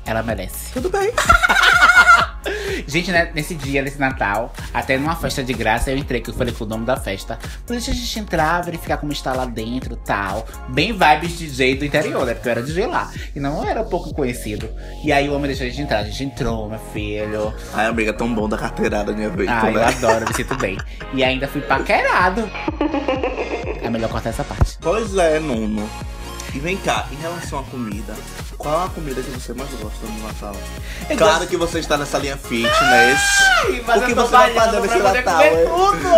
Ela 0.04 0.22
merece. 0.22 0.72
Tudo 0.72 0.90
bem. 0.90 1.10
Gente, 2.86 3.10
né, 3.10 3.30
nesse 3.34 3.54
dia, 3.54 3.82
nesse 3.82 3.98
Natal, 3.98 4.52
até 4.72 4.96
numa 4.96 5.14
festa 5.16 5.42
de 5.42 5.52
graça, 5.52 5.90
eu 5.90 5.96
entrei, 5.96 6.20
que 6.20 6.30
eu 6.30 6.34
falei 6.34 6.52
com 6.52 6.64
o 6.64 6.66
dono 6.66 6.84
da 6.84 6.96
festa. 6.96 7.38
Deixa 7.66 7.90
a 7.90 7.94
gente 7.94 8.18
entrar, 8.18 8.60
verificar 8.62 8.96
como 8.96 9.12
está 9.12 9.32
lá 9.32 9.44
dentro 9.44 9.96
tal. 9.96 10.46
Bem 10.68 10.92
vibes 10.92 11.38
DJ 11.38 11.76
do 11.76 11.84
interior, 11.84 12.24
né? 12.24 12.34
Porque 12.34 12.48
eu 12.48 12.52
era 12.52 12.62
DJ 12.62 12.86
lá. 12.86 13.10
E 13.34 13.40
não 13.40 13.64
era 13.64 13.84
pouco 13.84 14.14
conhecido. 14.14 14.68
E 15.04 15.12
aí 15.12 15.28
o 15.28 15.34
homem 15.34 15.48
deixou 15.48 15.66
a 15.66 15.70
gente 15.70 15.82
entrar. 15.82 15.98
A 15.98 16.04
gente 16.04 16.24
entrou, 16.24 16.68
meu 16.68 16.80
filho. 16.92 17.54
Ai, 17.74 17.86
amiga, 17.86 18.12
tão 18.12 18.32
bom 18.32 18.48
da 18.48 18.56
carteirada 18.56 19.12
minha 19.12 19.30
vez. 19.30 19.48
Ah, 19.48 19.66
eu 19.66 19.74
né? 19.74 19.84
adoro, 19.84 20.26
me 20.26 20.34
sinto 20.34 20.56
bem. 20.56 20.78
E 21.12 21.22
ainda 21.22 21.46
fui 21.46 21.60
paquerado. 21.60 22.50
É 23.82 23.88
melhor 23.88 24.10
cortar 24.10 24.30
essa 24.30 24.44
parte. 24.44 24.78
Pois 24.80 25.16
é, 25.16 25.38
Nuno. 25.38 25.88
E 26.54 26.58
vem 26.58 26.76
cá, 26.78 27.06
em 27.12 27.16
relação 27.16 27.60
à 27.60 27.62
comida, 27.62 28.14
qual 28.60 28.84
a 28.84 28.88
comida 28.90 29.22
que 29.22 29.30
você 29.30 29.52
mais 29.54 29.70
gosta 29.70 30.06
no 30.06 30.26
Natal? 30.26 30.54
Eu 31.08 31.16
claro 31.16 31.32
gosto- 31.38 31.48
que 31.48 31.56
você 31.56 31.78
está 31.80 31.96
nessa 31.96 32.18
linha 32.18 32.36
fitness. 32.36 32.70
Ai, 33.64 33.82
mas 33.86 34.02
O 34.02 34.04
que 34.06 34.12
eu 34.12 34.16
tô 34.16 34.22
você 34.26 34.30
vai 34.36 34.52
fazer 34.52 34.80
nesse 34.80 34.98
Natal, 34.98 35.38
comer 35.38 35.66
tudo. 35.66 36.08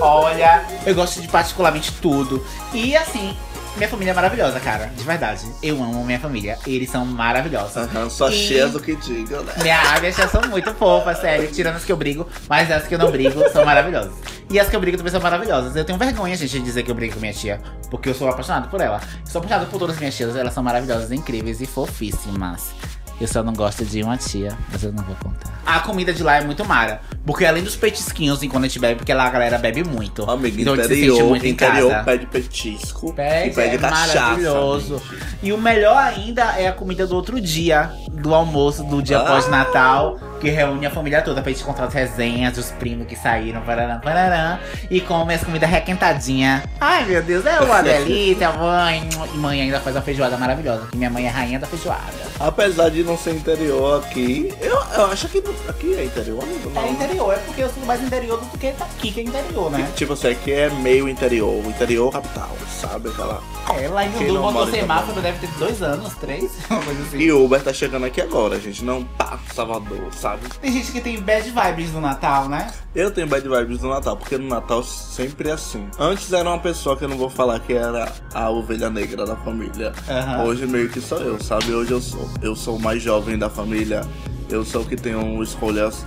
Olha, 0.02 0.64
eu 0.84 0.94
gosto 0.94 1.20
de 1.22 1.28
particularmente 1.28 1.92
tudo. 2.02 2.44
E 2.72 2.96
assim, 2.96 3.36
minha 3.76 3.88
família 3.88 4.10
é 4.10 4.14
maravilhosa, 4.14 4.58
cara. 4.60 4.86
De 4.96 5.04
verdade. 5.04 5.46
Eu 5.62 5.76
amo 5.82 6.04
minha 6.04 6.18
família. 6.18 6.58
Eles 6.66 6.90
são 6.90 7.04
maravilhosos. 7.04 7.76
Aham, 7.76 8.08
só 8.08 8.28
E- 8.28 8.32
cheias 8.32 8.72
do 8.72 8.80
que 8.80 8.96
diga, 8.96 9.40
né? 9.42 9.52
Minha, 9.62 10.00
minhas 10.00 10.14
tias 10.14 10.30
são 10.30 10.40
muito 10.48 10.72
fofas, 10.74 11.18
sério. 11.18 11.50
Tirando 11.52 11.76
as 11.76 11.84
que 11.84 11.92
eu 11.92 11.96
brigo, 11.96 12.26
mas 12.48 12.70
as 12.70 12.86
que 12.86 12.94
eu 12.94 12.98
não 12.98 13.10
brigo 13.10 13.48
são 13.50 13.64
maravilhosas. 13.64 14.12
E 14.50 14.58
as 14.60 14.68
que 14.68 14.76
eu 14.76 14.80
brigo 14.80 14.96
também 14.96 15.10
são 15.12 15.20
maravilhosas. 15.20 15.74
Eu 15.76 15.84
tenho 15.84 15.98
vergonha, 15.98 16.36
gente, 16.36 16.50
de 16.52 16.60
dizer 16.60 16.82
que 16.82 16.90
eu 16.90 16.94
brigo 16.94 17.14
com 17.14 17.20
minha 17.20 17.32
tia, 17.32 17.60
porque 17.90 18.08
eu 18.08 18.14
sou 18.14 18.28
apaixonado 18.28 18.68
por 18.70 18.80
ela. 18.80 19.00
Eu 19.24 19.30
sou 19.30 19.40
apaixonado 19.40 19.68
por 19.70 19.78
todas 19.78 19.94
as 19.96 20.00
minhas 20.00 20.16
tias, 20.16 20.36
elas 20.36 20.54
são 20.54 20.62
maravilhosas, 20.62 21.10
incríveis 21.12 21.60
e 21.60 21.66
fofíssimas. 21.66 22.70
Eu 23.20 23.26
só 23.26 23.42
não 23.42 23.52
gosto 23.54 23.84
de 23.84 24.02
uma 24.02 24.16
tia, 24.18 24.56
mas 24.70 24.82
eu 24.82 24.92
não 24.92 25.02
vou 25.02 25.16
contar. 25.16 25.50
A 25.64 25.80
comida 25.80 26.12
de 26.12 26.22
lá 26.22 26.36
é 26.36 26.44
muito 26.44 26.64
mara. 26.64 27.00
Porque 27.24 27.44
além 27.44 27.64
dos 27.64 27.74
petisquinhos, 27.74 28.42
enquanto 28.42 28.64
a 28.64 28.68
gente 28.68 28.78
bebe, 28.78 28.96
porque 28.96 29.12
lá 29.12 29.24
a 29.26 29.30
galera 29.30 29.56
bebe 29.58 29.82
muito. 29.82 30.28
Amigo, 30.30 30.60
então 30.60 30.74
a 30.74 30.76
gente 30.76 30.86
se 30.88 30.92
interior, 30.94 31.16
sente 31.16 31.28
muito 31.28 31.46
em 31.46 31.50
interior 31.50 31.90
casa. 31.90 32.04
pede 32.04 32.26
petisco 32.26 33.12
Pede, 33.14 33.50
e 33.50 33.54
pede 33.54 33.76
é 33.76 33.78
cachaça. 33.78 34.20
maravilhoso. 34.20 34.98
gente. 35.10 35.22
E 35.42 35.52
o 35.52 35.58
melhor 35.58 35.96
ainda 35.96 36.42
é 36.60 36.68
a 36.68 36.72
comida 36.72 37.06
do 37.06 37.16
outro 37.16 37.40
dia, 37.40 37.90
do 38.12 38.34
almoço, 38.34 38.84
do 38.84 39.02
dia 39.02 39.18
Ah. 39.18 39.24
pós-natal, 39.24 40.18
que 40.40 40.50
reúne 40.50 40.86
a 40.86 40.90
família 40.90 41.22
toda 41.22 41.42
pra 41.42 41.50
gente 41.52 41.64
contar 41.64 41.84
as 41.84 41.94
resenhas 41.94 42.52
dos 42.54 42.70
primos 42.72 43.06
que 43.06 43.16
saíram, 43.16 43.60
parará, 43.62 43.96
parará, 43.98 44.58
e 44.90 45.00
come 45.00 45.34
as 45.34 45.42
comidas 45.42 45.68
requentadinhas. 45.68 46.62
Ai, 46.80 47.04
meu 47.04 47.22
Deus, 47.22 47.44
é 47.46 47.60
uma 47.60 47.80
delícia, 47.82 48.50
mãe. 48.52 49.08
E 49.34 49.38
mãe 49.38 49.60
ainda 49.62 49.80
faz 49.80 49.96
uma 49.96 50.02
feijoada 50.02 50.36
maravilhosa, 50.36 50.86
que 50.90 50.96
minha 50.96 51.10
mãe 51.10 51.26
é 51.26 51.28
rainha 51.28 51.58
da 51.58 51.66
feijoada. 51.66 52.02
Apesar 52.38 52.90
de 52.90 53.02
não 53.02 53.16
ser 53.16 53.34
interior 53.34 54.04
aqui, 54.04 54.52
eu, 54.60 54.76
eu 54.96 55.06
acho 55.06 55.28
que 55.28 55.40
não- 55.40 55.54
aqui 55.68 55.94
é 55.94 56.04
interior, 56.04 56.42
amigo, 56.42 56.70
não. 56.74 56.82
É 56.82 56.90
interior, 56.90 57.32
é 57.34 57.38
porque 57.38 57.62
eu 57.62 57.70
sou 57.70 57.84
mais 57.86 58.02
interior 58.02 58.38
do 58.38 58.58
que 58.58 58.72
daqui, 58.72 59.10
que 59.12 59.20
é 59.20 59.22
interior, 59.22 59.70
né? 59.70 59.88
Tipo, 59.96 60.14
você 60.16 60.28
aqui 60.28 60.52
é 60.52 60.68
meio 60.70 61.08
interior, 61.08 61.64
interior 61.64 62.12
capital, 62.12 62.50
sabe? 62.80 63.08
Aquela... 63.08 63.42
É, 63.78 63.88
lá 63.88 64.06
em 64.06 64.32
não 64.32 64.42
botou 64.42 64.66
semáforo, 64.66 65.20
deve 65.20 65.38
ter 65.46 65.52
dois 65.58 65.82
anos, 65.82 66.14
três, 66.14 66.52
uma 66.70 66.80
coisa 66.80 67.02
assim. 67.02 67.18
E 67.18 67.32
Uber 67.32 67.62
tá 67.62 67.72
chegando 67.72 68.06
aqui 68.06 68.20
agora, 68.20 68.58
gente, 68.60 68.84
não 68.84 69.04
tá 69.04 69.38
Salvador, 69.54 70.12
sabe? 70.12 70.48
Tem 70.60 70.72
gente 70.72 70.92
que 70.92 71.00
tem 71.00 71.20
bad 71.20 71.50
vibes 71.50 71.92
no 71.92 72.00
Natal, 72.00 72.48
né? 72.48 72.72
Eu 72.94 73.10
tenho 73.10 73.26
bad 73.26 73.46
vibes 73.46 73.82
no 73.82 73.90
Natal, 73.90 74.16
porque 74.16 74.38
no 74.38 74.48
Natal 74.48 74.82
sempre 74.82 75.50
é 75.50 75.52
assim. 75.52 75.86
Antes 75.98 76.32
era 76.32 76.48
uma 76.48 76.58
pessoa 76.58 76.96
que 76.96 77.04
eu 77.04 77.08
não 77.08 77.16
vou 77.16 77.30
falar 77.30 77.60
que 77.60 77.72
era 77.72 78.12
a 78.32 78.50
ovelha 78.50 78.88
negra 78.88 79.26
da 79.26 79.36
família. 79.36 79.92
Aham. 80.08 80.44
Hoje 80.44 80.66
meio 80.66 80.88
que 80.88 81.00
sou 81.00 81.18
eu, 81.18 81.42
sabe? 81.42 81.72
Hoje 81.72 81.92
eu 81.92 82.00
sou. 82.00 82.28
Eu 82.40 82.56
sou 82.56 82.76
o 82.76 82.80
mais 82.80 83.02
jovem 83.02 83.38
da 83.38 83.50
família. 83.50 84.02
Eu 84.48 84.64
sou 84.64 84.82
o 84.82 84.84
que 84.84 84.96
um 85.14 85.42
escolhas 85.42 86.04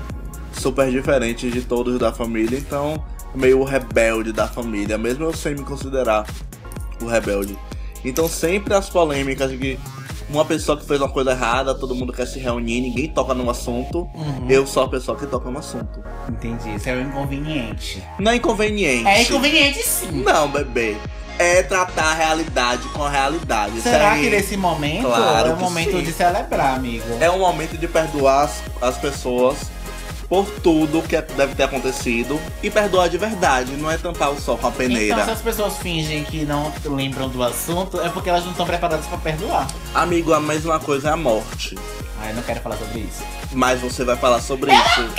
super 0.53 0.89
diferentes 0.89 1.51
de 1.51 1.61
todos 1.61 1.99
da 1.99 2.11
família. 2.11 2.57
Então, 2.57 3.03
meio 3.33 3.59
o 3.59 3.63
rebelde 3.63 4.31
da 4.31 4.47
família, 4.47 4.97
mesmo 4.97 5.25
eu 5.25 5.33
sem 5.33 5.55
me 5.55 5.63
considerar 5.63 6.25
o 7.01 7.07
rebelde. 7.07 7.57
Então 8.03 8.27
sempre 8.27 8.73
as 8.73 8.89
polêmicas 8.89 9.51
de 9.51 9.57
que 9.57 9.79
uma 10.29 10.45
pessoa 10.45 10.77
que 10.77 10.85
fez 10.85 11.01
uma 11.01 11.09
coisa 11.09 11.31
errada, 11.31 11.73
todo 11.73 11.95
mundo 11.95 12.13
quer 12.13 12.27
se 12.27 12.39
reunir, 12.39 12.81
ninguém 12.81 13.07
toca 13.07 13.33
no 13.33 13.49
assunto. 13.49 14.07
Uhum. 14.13 14.45
Eu 14.47 14.65
sou 14.65 14.83
a 14.83 14.87
pessoa 14.87 15.17
que 15.17 15.25
toca 15.25 15.49
no 15.49 15.59
assunto. 15.59 16.01
Entendi, 16.29 16.75
isso 16.75 16.87
é 16.87 16.95
um 16.95 17.01
inconveniente. 17.01 18.03
Não 18.19 18.31
é 18.31 18.35
inconveniente. 18.35 19.07
É 19.07 19.23
inconveniente 19.23 19.79
sim. 19.79 20.11
Não, 20.11 20.47
bebê. 20.47 20.95
É 21.39 21.63
tratar 21.63 22.11
a 22.11 22.13
realidade 22.13 22.87
com 22.89 23.03
a 23.03 23.09
realidade. 23.09 23.81
Será 23.81 23.97
Isso 23.97 24.05
aí 24.05 24.21
que 24.23 24.29
nesse 24.29 24.57
momento 24.57 25.07
Claro 25.07 25.49
é 25.49 25.53
o 25.53 25.55
que 25.55 25.63
momento 25.63 25.97
sim. 25.97 26.03
de 26.03 26.11
celebrar, 26.11 26.75
amigo? 26.75 27.05
É 27.19 27.31
um 27.31 27.39
momento 27.39 27.77
de 27.77 27.87
perdoar 27.87 28.43
as, 28.43 28.61
as 28.81 28.97
pessoas 28.97 29.57
por 30.29 30.45
tudo 30.61 31.01
que 31.01 31.19
deve 31.19 31.55
ter 31.55 31.63
acontecido 31.63 32.39
e 32.61 32.69
perdoar 32.69 33.09
de 33.09 33.17
verdade, 33.17 33.71
não 33.73 33.89
é 33.89 33.97
tampar 33.97 34.29
o 34.29 34.39
sol 34.39 34.57
com 34.57 34.67
a 34.67 34.71
peneira. 34.71 35.15
Então, 35.15 35.25
se 35.25 35.31
as 35.31 35.41
pessoas 35.41 35.77
fingem 35.79 36.23
que 36.23 36.45
não 36.45 36.71
lembram 36.85 37.27
do 37.27 37.41
assunto, 37.43 37.99
é 37.99 38.09
porque 38.09 38.29
elas 38.29 38.43
não 38.43 38.51
estão 38.51 38.65
preparadas 38.65 39.07
pra 39.07 39.17
perdoar. 39.17 39.67
Amigo, 39.93 40.31
a 40.31 40.39
mesma 40.39 40.79
coisa 40.79 41.09
é 41.09 41.11
a 41.11 41.17
morte. 41.17 41.75
Ai, 42.21 42.31
não 42.33 42.43
quero 42.43 42.59
falar 42.61 42.77
sobre 42.77 42.99
isso. 42.99 43.23
Mas 43.53 43.81
você 43.81 44.03
vai 44.03 44.15
falar 44.15 44.39
sobre 44.41 44.71
isso. 44.71 45.09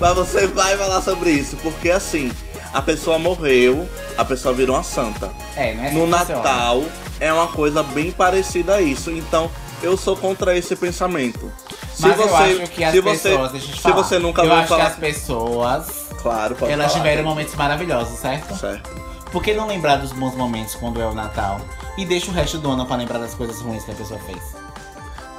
Mas 0.00 0.14
você 0.14 0.46
vai 0.46 0.74
falar 0.78 1.02
sobre 1.02 1.30
isso, 1.30 1.56
porque 1.58 1.90
assim, 1.90 2.32
a 2.72 2.80
pessoa 2.80 3.18
morreu, 3.18 3.86
a 4.16 4.24
pessoa 4.24 4.54
virou 4.54 4.76
uma 4.76 4.82
santa. 4.82 5.30
É, 5.54 5.74
não 5.74 5.84
é 5.84 5.86
assim 5.88 5.98
No 5.98 6.06
funciona. 6.06 6.42
Natal 6.42 6.84
é 7.18 7.30
uma 7.30 7.48
coisa 7.48 7.82
bem 7.82 8.10
parecida 8.10 8.76
a 8.76 8.80
isso. 8.80 9.10
Então, 9.10 9.50
eu 9.82 9.96
sou 9.98 10.16
contra 10.16 10.56
esse 10.56 10.74
pensamento. 10.74 11.52
Se 12.00 12.08
Mas 12.08 12.16
você, 12.16 12.28
eu 12.28 12.36
acho 12.36 12.70
que 12.70 12.82
as 12.84 12.92
se 12.92 13.00
você, 13.00 13.28
pessoas, 13.28 13.52
deixa 13.52 13.66
eu 13.66 13.70
te 13.72 13.76
se 13.76 13.82
falar, 13.82 13.94
você 13.96 14.18
nunca 14.18 14.42
eu 14.42 14.52
acho 14.54 14.68
falar, 14.68 14.80
que 14.80 14.86
as 14.86 14.96
pessoas, 14.96 16.06
claro, 16.22 16.54
pode 16.54 16.72
elas 16.72 16.92
falar. 16.92 17.04
tiveram 17.04 17.24
momentos 17.24 17.54
maravilhosos, 17.54 18.18
certo? 18.18 18.56
Certo. 18.56 18.90
Por 19.30 19.42
que 19.42 19.52
não 19.52 19.66
lembrar 19.66 19.96
dos 19.96 20.10
bons 20.12 20.34
momentos 20.34 20.74
quando 20.74 20.98
é 20.98 21.06
o 21.06 21.12
Natal? 21.12 21.60
E 21.98 22.06
deixa 22.06 22.30
o 22.30 22.34
resto 22.34 22.56
do 22.56 22.70
ano 22.70 22.86
pra 22.86 22.96
lembrar 22.96 23.18
das 23.18 23.34
coisas 23.34 23.60
ruins 23.60 23.84
que 23.84 23.90
a 23.90 23.94
pessoa 23.94 24.18
fez. 24.20 24.38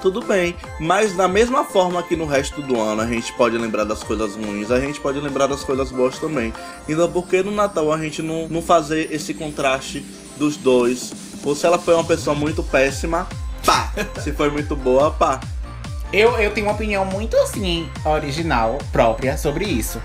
Tudo 0.03 0.22
bem, 0.22 0.56
mas 0.80 1.15
da 1.15 1.27
mesma 1.27 1.63
forma 1.63 2.03
que 2.03 2.15
no 2.15 2.27
resto 2.27 2.62
do 2.62 2.80
ano 2.80 3.01
a 3.01 3.08
gente 3.08 3.34
pode 3.34 3.58
lembrar 3.58 3.84
das 3.84 4.03
coisas 4.03 4.36
ruins, 4.36 4.70
a 4.70 4.80
gente 4.80 5.00
pode 5.00 5.20
lembrar 5.20 5.48
das 5.48 5.63
coisas 5.63 5.91
boas 5.91 6.20
também. 6.20 6.53
Então 6.88 7.12
por 7.12 7.27
que 7.27 7.41
no 7.41 7.51
Natal 7.51 7.91
a 7.91 7.98
gente 7.98 8.22
não, 8.22 8.48
não 8.48 8.62
fazer 8.62 9.12
esse 9.12 9.34
contraste 9.34 10.06
dos 10.38 10.58
dois? 10.58 11.12
Ou 11.44 11.56
se 11.56 11.65
ela 11.65 11.80
foi 11.80 11.96
uma 11.96 12.03
pessoa 12.03 12.36
muito 12.36 12.62
péssima, 12.62 13.27
pá! 13.65 13.91
se 14.22 14.32
foi 14.32 14.51
muito 14.51 14.75
boa, 14.75 15.10
pá! 15.10 15.39
Eu, 16.13 16.38
eu 16.39 16.51
tenho 16.51 16.68
uma 16.68 16.74
opinião 16.74 17.06
muito 17.06 17.36
assim, 17.38 17.89
original, 18.06 18.77
própria, 18.91 19.38
sobre 19.38 19.65
isso. 19.65 20.01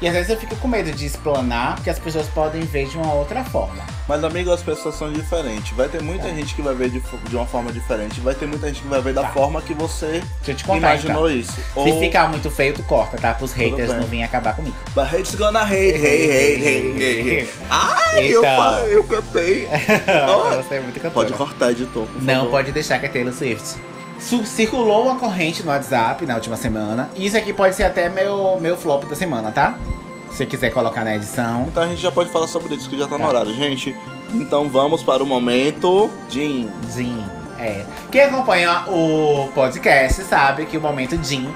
E 0.00 0.06
às 0.06 0.14
vezes 0.14 0.30
eu 0.30 0.36
fico 0.36 0.54
com 0.54 0.68
medo 0.68 0.92
de 0.92 1.04
explanar, 1.06 1.74
porque 1.74 1.90
as 1.90 1.98
pessoas 1.98 2.28
podem 2.28 2.60
ver 2.60 2.86
de 2.88 2.96
uma 2.96 3.12
outra 3.14 3.42
forma. 3.42 3.82
Mas 4.06 4.22
amigo, 4.22 4.52
as 4.52 4.62
pessoas 4.62 4.94
são 4.94 5.12
diferentes. 5.12 5.76
Vai 5.76 5.88
ter 5.88 6.00
muita 6.00 6.28
gente 6.32 6.54
que 6.54 6.62
vai 6.62 6.72
ver 6.72 6.88
de, 6.88 7.00
de 7.28 7.34
uma 7.36 7.44
forma 7.44 7.72
diferente. 7.72 8.20
Vai 8.20 8.32
ter 8.36 8.46
muita 8.46 8.68
gente 8.68 8.80
que 8.80 8.86
vai 8.86 9.02
ver 9.02 9.12
da 9.12 9.22
Tá. 9.22 9.30
forma 9.30 9.60
que 9.60 9.74
você 9.74 10.22
eu 10.46 10.54
contar 10.64 10.76
imaginou 10.94 11.28
então. 11.28 11.40
isso. 11.40 11.52
Se 11.82 11.98
ficar 11.98 12.28
muito 12.30 12.48
feio, 12.48 12.74
tu 12.74 12.82
corta, 12.84 13.18
tá? 13.18 13.34
Pros 13.34 13.52
haters 13.52 13.88
não 13.92 14.04
virem 14.04 14.22
acabar 14.24 14.54
comigo. 14.54 14.76
But 14.94 15.12
hate's 15.12 15.34
gonna 15.34 15.62
hate, 15.64 15.96
hate, 15.96 16.30
hate, 16.30 16.62
hate, 16.62 17.40
hate. 17.40 17.48
Ai, 17.68 18.28
eu, 18.32 18.40
Então. 18.40 18.56
fa- 18.56 18.80
eu 18.86 19.02
cantei. 19.04 19.68
Você 20.62 20.74
é 20.76 20.80
muito 20.80 20.94
cantora. 21.00 21.26
Pode 21.26 21.32
cortar, 21.32 21.72
editor. 21.72 22.06
Não 22.22 22.34
favor. 22.36 22.50
pode 22.52 22.70
deixar 22.70 23.00
que 23.00 23.06
é 23.06 23.08
Taylor 23.08 23.34
Swift. 23.34 23.74
Circulou 24.18 25.04
uma 25.04 25.16
corrente 25.16 25.62
no 25.62 25.70
WhatsApp 25.70 26.26
na 26.26 26.34
última 26.34 26.56
semana. 26.56 27.08
Isso 27.16 27.36
aqui 27.36 27.52
pode 27.52 27.74
ser 27.76 27.84
até 27.84 28.08
meu, 28.08 28.58
meu 28.60 28.76
flop 28.76 29.04
da 29.04 29.14
semana, 29.16 29.50
tá? 29.52 29.78
Se 30.30 30.36
você 30.38 30.46
quiser 30.46 30.70
colocar 30.70 31.04
na 31.04 31.14
edição. 31.16 31.66
Então 31.68 31.82
a 31.82 31.86
gente 31.86 32.00
já 32.02 32.10
pode 32.12 32.30
falar 32.30 32.46
sobre 32.48 32.74
isso, 32.74 32.88
que 32.90 32.98
já 32.98 33.06
tá 33.06 33.16
no 33.16 33.24
Tá. 33.24 33.28
horário. 33.30 33.54
Gente, 33.54 33.96
então 34.34 34.68
vamos 34.68 35.02
para 35.02 35.22
o 35.22 35.26
momento 35.26 36.10
Jim. 36.28 36.68
Jim. 36.94 37.24
É. 37.58 37.84
Quem 38.10 38.20
acompanha 38.22 38.84
o 38.88 39.48
podcast 39.54 40.22
sabe 40.24 40.66
que 40.66 40.76
o 40.76 40.80
momento 40.80 41.18
Jim. 41.22 41.48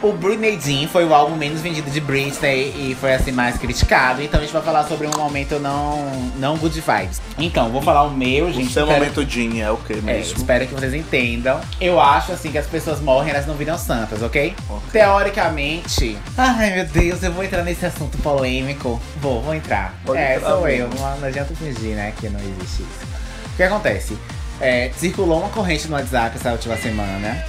O 0.00 0.16
Jean 0.60 0.86
foi 0.86 1.04
o 1.04 1.12
álbum 1.12 1.34
menos 1.34 1.60
vendido 1.60 1.90
de 1.90 2.00
Britney 2.00 2.72
e 2.90 2.96
foi 3.00 3.14
assim 3.14 3.32
mais 3.32 3.58
criticado. 3.58 4.22
Então 4.22 4.38
a 4.38 4.42
gente 4.44 4.52
vai 4.52 4.62
falar 4.62 4.84
sobre 4.84 5.08
um 5.08 5.10
momento 5.18 5.58
não, 5.58 6.08
não 6.36 6.56
good 6.56 6.80
vibes. 6.80 7.20
Então, 7.36 7.68
vou 7.70 7.82
falar 7.82 8.04
o 8.04 8.10
meu, 8.10 8.46
O 8.46 8.52
gente. 8.52 8.72
seu 8.72 8.84
espero- 8.84 9.00
momento 9.00 9.28
Jim 9.28 9.60
é 9.60 9.68
o 9.72 9.76
que 9.76 9.94
É, 9.94 9.96
mesmo? 10.00 10.36
espero 10.38 10.66
que 10.68 10.74
vocês 10.74 10.94
entendam. 10.94 11.60
Eu 11.80 12.00
acho 12.00 12.30
assim 12.30 12.52
que 12.52 12.58
as 12.58 12.66
pessoas 12.66 13.00
morrem, 13.00 13.30
elas 13.30 13.44
não 13.46 13.54
viram 13.56 13.76
santas, 13.76 14.22
ok? 14.22 14.54
Ok. 14.70 14.88
Teoricamente. 14.92 16.16
Ai 16.36 16.74
meu 16.74 16.84
Deus, 16.86 17.20
eu 17.24 17.32
vou 17.32 17.42
entrar 17.42 17.64
nesse 17.64 17.84
assunto 17.84 18.16
polêmico. 18.18 19.00
Vou, 19.20 19.42
vou 19.42 19.52
entrar. 19.54 19.94
Pode 20.06 20.20
é, 20.20 20.36
entrar, 20.36 20.48
sou 20.50 20.64
amigo. 20.64 20.82
eu. 20.82 20.88
Não, 20.90 21.18
não 21.18 21.26
adianta 21.28 21.52
fingir, 21.56 21.96
né, 21.96 22.12
que 22.16 22.28
não 22.28 22.38
existe 22.38 22.82
isso. 22.82 23.08
O 23.52 23.56
que 23.56 23.62
acontece? 23.64 24.16
É, 24.60 24.90
circulou 24.96 25.40
uma 25.40 25.48
corrente 25.48 25.88
no 25.88 25.94
WhatsApp 25.96 26.36
essa 26.36 26.52
última 26.52 26.76
semana 26.76 27.44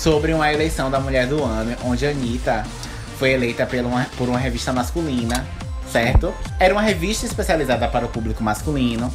sobre 0.00 0.32
uma 0.32 0.50
eleição 0.50 0.90
da 0.90 0.98
mulher 0.98 1.26
do 1.26 1.44
ano, 1.44 1.76
onde 1.84 2.06
a 2.06 2.10
Anitta 2.10 2.64
foi 3.18 3.32
eleita 3.32 3.66
por 3.66 3.78
uma, 3.80 4.06
por 4.16 4.28
uma 4.30 4.38
revista 4.38 4.72
masculina, 4.72 5.46
certo? 5.92 6.32
Era 6.58 6.72
uma 6.72 6.80
revista 6.80 7.26
especializada 7.26 7.86
para 7.86 8.06
o 8.06 8.08
público 8.08 8.42
masculino, 8.42 9.12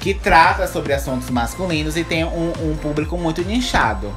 que 0.00 0.12
trata 0.12 0.66
sobre 0.66 0.92
assuntos 0.92 1.30
masculinos 1.30 1.96
e 1.96 2.02
tem 2.02 2.24
um, 2.24 2.52
um 2.60 2.76
público 2.76 3.16
muito 3.16 3.42
nichado, 3.42 4.12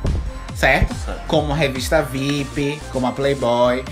certo? 0.55 0.95
Como 1.27 1.53
a 1.53 1.55
revista 1.55 2.01
VIP, 2.01 2.81
como 2.91 3.05
a 3.05 3.11
Playboy. 3.11 3.85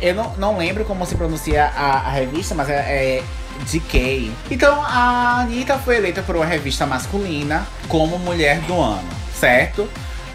Eu 0.00 0.14
não, 0.14 0.34
não 0.36 0.58
lembro 0.58 0.84
como 0.84 1.06
se 1.06 1.14
pronuncia 1.14 1.66
a, 1.66 1.98
a 1.98 2.10
revista, 2.10 2.52
mas 2.52 2.68
é, 2.68 2.74
é 2.74 3.22
DK. 3.70 4.32
Então 4.50 4.82
a 4.82 5.42
Anitta 5.42 5.78
foi 5.78 5.98
eleita 5.98 6.20
por 6.20 6.34
uma 6.34 6.44
revista 6.44 6.84
masculina 6.84 7.64
como 7.88 8.18
mulher 8.18 8.58
do 8.62 8.80
ano, 8.80 9.08
certo? 9.38 9.88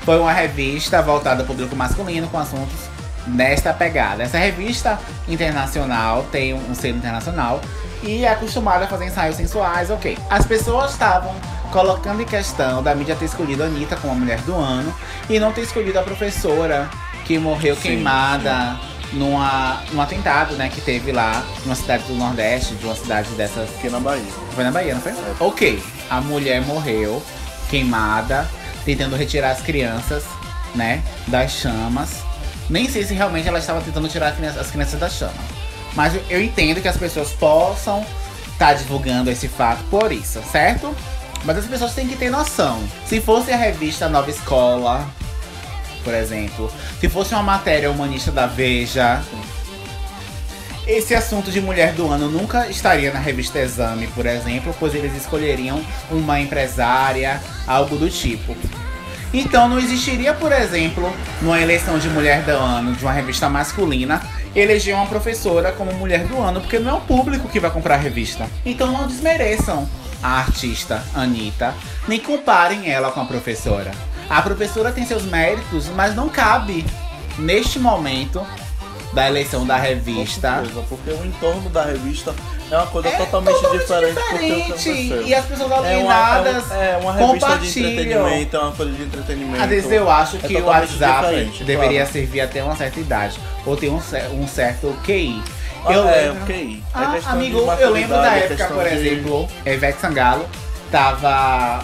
Foi 0.10 0.18
uma 0.18 0.34
revista 0.34 1.04
voltada 1.04 1.44
ao 1.44 1.46
público 1.46 1.76
masculino 1.76 2.28
com 2.30 2.40
assuntos 2.40 2.90
nesta 3.28 3.72
pegada. 3.72 4.24
Essa 4.24 4.40
revista 4.40 4.98
internacional 5.28 6.26
tem 6.32 6.52
um 6.52 6.74
selo 6.74 6.98
internacional 6.98 7.62
e 8.02 8.26
é 8.26 8.30
acostumada 8.30 8.86
a 8.86 8.88
fazer 8.88 9.06
ensaios 9.06 9.36
sensuais, 9.36 9.92
ok. 9.92 10.18
As 10.28 10.48
pessoas 10.48 10.94
estavam 10.94 11.36
colocando 11.72 12.24
em 12.24 12.26
questão 12.26 12.82
da 12.82 12.96
mídia 12.96 13.16
ter 13.16 13.26
escolhido 13.26 13.62
a 13.62 13.68
Anitta 13.68 13.98
como 13.98 14.14
a 14.14 14.16
mulher 14.16 14.42
do 14.42 14.56
ano 14.56 14.92
e 15.30 15.40
não 15.40 15.54
ter 15.54 15.62
escolhido 15.62 16.00
a 16.00 16.02
professora 16.02 16.90
que 17.24 17.38
morreu 17.38 17.76
Sim, 17.76 17.82
queimada 17.82 18.80
Numa, 19.14 19.84
num 19.92 20.02
atentado, 20.02 20.56
né, 20.56 20.70
que 20.70 20.82
teve 20.82 21.12
lá 21.12 21.44
numa 21.64 21.76
cidade 21.76 22.02
do 22.06 22.16
Nordeste, 22.16 22.74
de 22.74 22.84
uma 22.84 22.96
cidade 22.96 23.30
dessas 23.34 23.70
Aqui 23.78 23.88
na 23.92 24.00
Bahia. 24.00 24.24
foi 24.56 24.64
na 24.64 24.72
Bahia, 24.72 24.96
não 24.96 25.02
foi? 25.02 25.14
Ok. 25.40 25.84
A 26.10 26.20
mulher 26.20 26.62
morreu 26.66 27.22
queimada, 27.70 28.50
tentando 28.96 29.16
retirar 29.16 29.52
as 29.52 29.62
crianças, 29.62 30.24
né, 30.74 31.02
das 31.28 31.52
chamas. 31.52 32.24
Nem 32.70 32.90
sei 32.90 33.04
se 33.04 33.14
realmente 33.14 33.48
ela 33.48 33.60
estava 33.60 33.82
tentando 33.82 34.08
tirar 34.08 34.30
as 34.30 34.36
crianças- 34.38 34.62
as 34.62 34.72
crianças 34.72 35.00
da 35.00 35.10
chama. 35.10 35.34
Mas 35.96 36.14
eu- 36.30 36.42
entendo 36.42 36.82
que 36.82 36.88
as 36.88 36.98
pessoas 36.98 37.32
possam 37.32 38.06
estar 38.52 38.74
divulgando 38.74 39.30
esse 39.32 39.48
fato 39.48 39.84
por 39.90 40.12
isso, 40.12 40.42
certo? 40.52 40.96
Mas 41.44 41.58
as 41.58 41.66
pessoas 41.66 41.94
têm 41.94 42.08
que 42.08 42.16
ter 42.16 42.30
noção. 42.30 42.84
Se 43.06 43.22
fosse 43.22 43.52
a 43.52 43.58
revista 43.58 44.10
Nova 44.10 44.30
Escola, 44.30 45.10
por 46.04 46.14
exemplo, 46.14 46.72
se 47.00 47.10
fosse 47.10 47.34
uma 47.34 47.42
matéria 47.44 47.90
humanista 47.90 48.32
da 48.32 48.46
Veja, 48.46 49.22
esse 50.86 51.14
assunto 51.16 51.52
de 51.52 51.62
mulher 51.62 51.94
do 51.94 52.12
ano 52.12 52.30
nunca 52.30 52.68
estaria 52.68 53.12
na 53.14 53.20
revista 53.20 53.60
Exame, 53.60 54.08
por 54.08 54.26
exemplo, 54.26 54.76
pois 54.80 54.94
eles 54.94 55.16
escolheriam 55.16 55.82
uma 56.12 56.40
empresária, 56.40 57.42
algo 57.68 57.96
do 57.96 58.10
tipo. 58.10 58.56
Então 59.34 59.70
não 59.70 59.80
existiria, 59.80 60.34
por 60.34 60.52
exemplo, 60.52 61.14
numa 61.42 61.62
eleição 61.62 62.00
de 62.00 62.10
mulher 62.10 62.44
do 62.44 62.52
ano 62.52 62.94
de 62.94 63.04
uma 63.04 63.12
revista 63.12 63.48
masculina, 63.48 64.22
eleger 64.56 64.96
uma 64.96 65.06
professora 65.06 65.72
como 65.72 65.94
mulher 65.94 66.26
do 66.26 66.42
ano, 66.42 66.62
porque 66.62 66.80
não 66.80 66.92
é 66.92 66.94
o 66.94 67.02
público 67.02 67.48
que 67.48 67.60
vai 67.60 67.70
comprar 67.70 67.96
a 67.96 68.00
revista. 68.00 68.48
Então 68.66 68.92
não 68.92 69.08
desmereçam 69.08 69.88
a 70.22 70.40
artista 70.40 71.04
Anitta, 71.14 71.74
nem 72.08 72.20
comparem 72.20 72.92
ela 72.92 73.12
com 73.12 73.22
a 73.22 73.26
professora. 73.26 73.92
A 74.30 74.42
professora 74.42 74.92
tem 74.92 75.06
seus 75.06 75.24
méritos, 75.24 75.88
mas 75.96 76.16
não 76.16 76.30
cabe 76.30 76.86
neste 77.38 77.80
momento 77.80 78.46
da 79.14 79.28
eleição 79.28 79.66
da 79.66 79.76
revista. 79.78 80.50
Com 80.60 80.66
certeza, 80.66 80.86
porque 80.88 81.10
o 81.12 81.26
entorno 81.26 81.70
da 81.70 81.84
revista 81.86 82.34
é 82.72 82.78
uma 82.78 82.86
coisa 82.88 83.08
É 83.10 83.18
totalmente, 83.18 83.56
totalmente 83.56 83.82
diferente, 83.82 84.14
do 84.14 84.38
que 84.38 84.74
diferente. 84.74 85.28
E 85.30 85.34
as 85.36 85.46
pessoas 85.46 85.72
é 85.72 85.76
uma, 85.76 85.88
é, 85.88 85.94
alienadas. 85.96 86.66
um- 86.68 86.74
é 86.74 86.98
uma 86.98 87.14
revista 87.14 87.58
de 87.58 87.80
entretenimento, 87.80 88.56
é 88.56 88.60
uma 88.60 88.72
coisa 88.72 88.92
de 88.94 89.04
entretenimento. 89.04 89.64
Às 89.64 89.70
vezes 89.70 89.92
eu 89.92 90.10
acho 90.12 90.36
É 90.38 90.40
que 90.40 90.56
o 90.58 90.66
WhatsApp 90.66 91.52
deveria 91.66 92.00
claro. 92.02 92.14
servir 92.14 92.42
até 92.42 92.64
uma 92.64 92.76
certa 92.76 93.00
idade. 93.00 93.40
Ou 93.66 93.76
ter 93.76 93.90
um, 93.90 94.00
um 94.34 94.48
certo 94.48 94.96
QI. 95.04 95.42
Ah, 95.86 95.94
eu 95.94 96.08
é, 96.08 96.22
lembro-. 96.28 96.54
É 96.54 96.78
Ah, 96.94 97.12
questão 97.14 97.32
de 97.32 97.38
amigo, 97.38 97.72
eu 97.80 97.90
lembro 97.92 98.18
da 98.18 98.36
é 98.38 98.40
época, 98.46 98.66
por 98.68 98.84
de- 98.84 98.96
exemplo, 98.96 99.48
Ivete 99.66 100.02
Sangalo 100.02 100.46
tava 100.92 101.84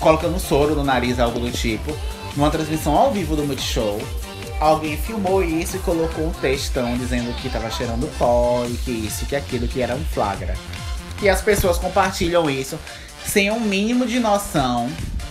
colocando 0.00 0.38
soro 0.38 0.74
no 0.74 0.84
nariz, 0.84 1.18
algo 1.18 1.38
do 1.40 1.50
tipo, 1.50 1.96
numa 2.36 2.50
transmissão 2.50 2.94
ao 2.96 3.10
vivo 3.10 3.34
do 3.36 3.44
Multishow. 3.44 4.00
Alguém 4.60 4.96
filmou 4.96 5.42
isso 5.42 5.76
e 5.76 5.80
colocou 5.80 6.26
um 6.26 6.32
textão 6.32 6.96
dizendo 6.96 7.34
que 7.36 7.48
tava 7.48 7.70
cheirando 7.70 8.08
pó 8.18 8.64
e 8.68 8.74
que 8.78 8.90
isso, 8.90 9.26
que 9.26 9.36
aquilo, 9.36 9.66
que 9.68 9.82
era 9.82 9.94
um 9.94 10.04
flagra. 10.06 10.54
E 11.20 11.28
as 11.28 11.40
pessoas 11.42 11.76
compartilham 11.78 12.48
isso 12.48 12.78
sem 13.26 13.50
um 13.50 13.58
mínimo 13.60 14.06
de 14.06 14.20
noção, 14.20 14.88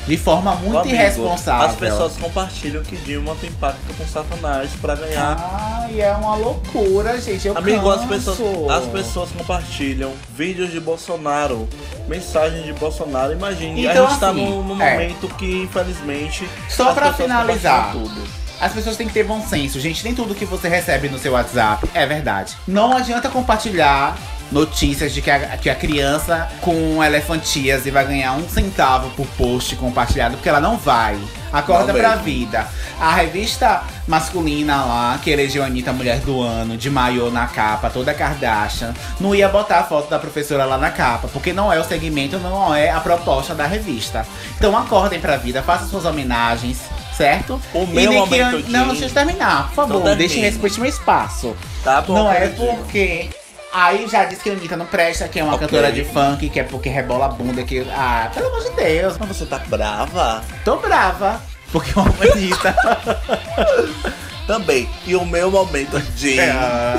de 0.08 0.18
forma 0.18 0.56
muito 0.56 0.80
Amigo, 0.80 0.94
irresponsável. 0.96 1.68
As 1.68 1.76
pessoas 1.76 2.18
compartilham 2.18 2.84
que 2.84 2.96
Dilma 2.98 3.36
tem 3.40 3.52
pacto 3.54 3.94
com 3.98 4.06
Satanás 4.06 4.72
pra 4.82 4.96
ganhar. 4.96 5.38
Ai, 5.84 6.02
é 6.02 6.12
uma 6.14 6.36
loucura, 6.36 7.20
gente. 7.22 7.48
Eu 7.48 7.58
Amigo, 7.58 7.90
as 7.90 8.02
canso. 8.02 8.32
pessoas, 8.36 8.72
as 8.84 8.86
pessoas 8.92 9.30
compartilham 9.32 10.12
vídeos 10.36 10.72
de 10.72 10.80
Bolsonaro, 10.80 11.68
mensagens 12.08 12.66
de 12.66 12.74
Bolsonaro. 12.74 13.32
Imagine, 13.32 13.86
Então, 13.86 14.06
a 14.06 14.10
gente 14.10 14.20
tá 14.20 14.30
assim, 14.32 14.46
num, 14.50 14.64
num 14.64 14.82
é. 14.82 14.92
momento 14.94 15.28
que, 15.36 15.62
infelizmente, 15.62 16.48
Só 16.70 16.90
as 16.90 16.94
pra 16.96 17.08
pessoas 17.12 17.28
finalizar. 17.30 17.92
tudo. 17.94 18.43
As 18.60 18.72
pessoas 18.72 18.96
têm 18.96 19.08
que 19.08 19.14
ter 19.14 19.24
bom 19.24 19.42
senso. 19.42 19.80
Gente, 19.80 20.04
nem 20.04 20.16
tudo 20.16 20.34
que 20.36 20.46
você 20.46 20.68
recebe 20.70 21.10
no 21.10 21.20
seu 21.20 21.34
WhatsApp 21.34 21.88
é 21.94 22.06
verdade. 22.06 22.56
Não 22.68 22.96
adianta 22.96 23.30
compartilhar 23.30 24.16
notícias 24.52 25.14
de 25.14 25.22
que 25.22 25.32
a, 25.32 25.40
que 25.58 25.70
a 25.70 25.76
criança 25.76 26.48
com 26.62 27.04
elefantias 27.04 27.84
vai 27.86 28.06
ganhar 28.06 28.34
um 28.34 28.48
centavo 28.48 29.10
por 29.12 29.26
post 29.38 29.76
compartilhado, 29.76 30.36
porque 30.36 30.48
ela 30.48 30.62
não 30.62 30.78
vai. 30.78 31.18
Acorda 31.52 31.92
Não 31.92 32.00
pra 32.00 32.10
mesmo. 32.12 32.24
vida. 32.24 32.68
A 33.00 33.14
revista 33.14 33.84
masculina 34.08 34.84
lá, 34.86 35.20
que 35.22 35.30
elegeu 35.30 35.64
a 35.64 35.68
Anitta 35.68 35.92
Mulher 35.92 36.20
do 36.20 36.42
Ano, 36.42 36.78
de 36.78 36.90
maiô 36.90 37.30
na 37.30 37.48
capa, 37.48 37.90
toda 37.90 38.14
Kardashian, 38.14 38.94
não 39.20 39.36
ia 39.36 39.50
botar 39.50 39.80
a 39.80 39.84
foto 39.84 40.10
da 40.10 40.18
professora 40.20 40.66
lá 40.66 40.78
na 40.78 40.90
capa, 40.92 41.28
porque 41.34 41.52
não 41.54 41.72
é 41.74 41.80
o 41.80 41.84
segmento, 41.84 42.38
não 42.40 42.74
é 42.74 42.90
a 42.92 43.00
proposta 43.00 43.54
da 43.54 43.66
revista. 43.68 44.26
Então 44.58 44.78
acordem 44.78 45.20
pra 45.20 45.38
vida, 45.38 45.62
façam 45.62 45.88
suas 45.90 46.06
homenagens, 46.06 46.80
certo? 47.18 47.62
O 47.74 47.86
meu 47.88 48.12
momento 48.14 48.62
de- 48.64 48.72
Não, 48.72 48.88
deixa 48.90 49.06
eu 49.06 49.10
terminar, 49.10 49.68
por 49.70 49.76
favor, 49.76 50.02
deixe 50.16 50.36
termine. 50.36 50.50
respeite 50.52 50.80
meu 50.80 50.90
espaço. 50.90 51.56
Tá 51.84 52.02
bom. 52.02 52.14
Não 52.16 52.32
é 52.32 52.48
porque. 52.50 53.30
Aí 53.76 54.08
já 54.08 54.24
disse 54.26 54.42
que 54.44 54.50
a 54.52 54.54
Anitta 54.54 54.78
não 54.78 54.86
presta, 54.86 55.28
que 55.28 55.40
é 55.40 55.44
uma 55.44 55.56
Ok. 55.56 55.68
cantora 55.68 55.92
de 55.92 56.04
funk, 56.06 56.48
que 56.50 56.60
é 56.60 56.64
porque 56.64 56.90
rebola 56.90 57.26
a 57.26 57.30
bunda, 57.30 57.64
que. 57.64 57.86
Ah, 57.96 58.30
pelo 58.34 58.48
amor 58.48 58.64
de 58.64 58.70
Deus, 58.76 59.16
Mas 59.20 59.30
você 59.30 59.46
tá 59.46 59.58
brava? 59.60 60.44
tô 60.64 60.78
brava. 60.78 61.42
Porque 61.72 61.92
é 61.98 62.02
uma 62.02 62.14
Anitta. 62.34 62.76
Também. 64.46 64.90
E 65.08 65.16
o 65.16 65.26
meu 65.26 65.50
momento 65.50 66.00
de 66.16 66.40
Ah, 66.40 66.98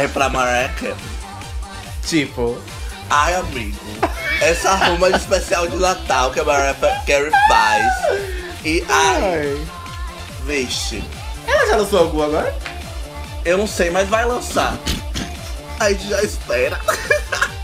é 0.00 0.08
pra 0.08 0.28
Mariah 0.28 0.72
Carey. 0.74 0.94
tipo. 2.04 2.58
Ai, 3.10 3.34
amigo. 3.36 3.76
Essa 4.40 4.70
arruma 4.70 5.08
especial 5.10 5.66
de 5.66 5.76
Natal 5.76 6.30
que 6.30 6.40
a 6.40 6.44
Mariah 6.44 6.74
Carey 7.06 7.30
faz. 7.48 7.84
E 8.64 8.84
ai, 8.88 9.66
vixe. 10.44 11.02
Ela 11.46 11.66
já 11.66 11.76
lançou 11.76 12.00
algum 12.00 12.22
agora? 12.22 12.54
Eu 13.44 13.56
não 13.56 13.66
sei, 13.66 13.90
mas 13.90 14.08
vai 14.08 14.24
lançar. 14.24 14.78
A 15.78 15.90
gente 15.90 16.08
já 16.08 16.22
espera. 16.22 16.78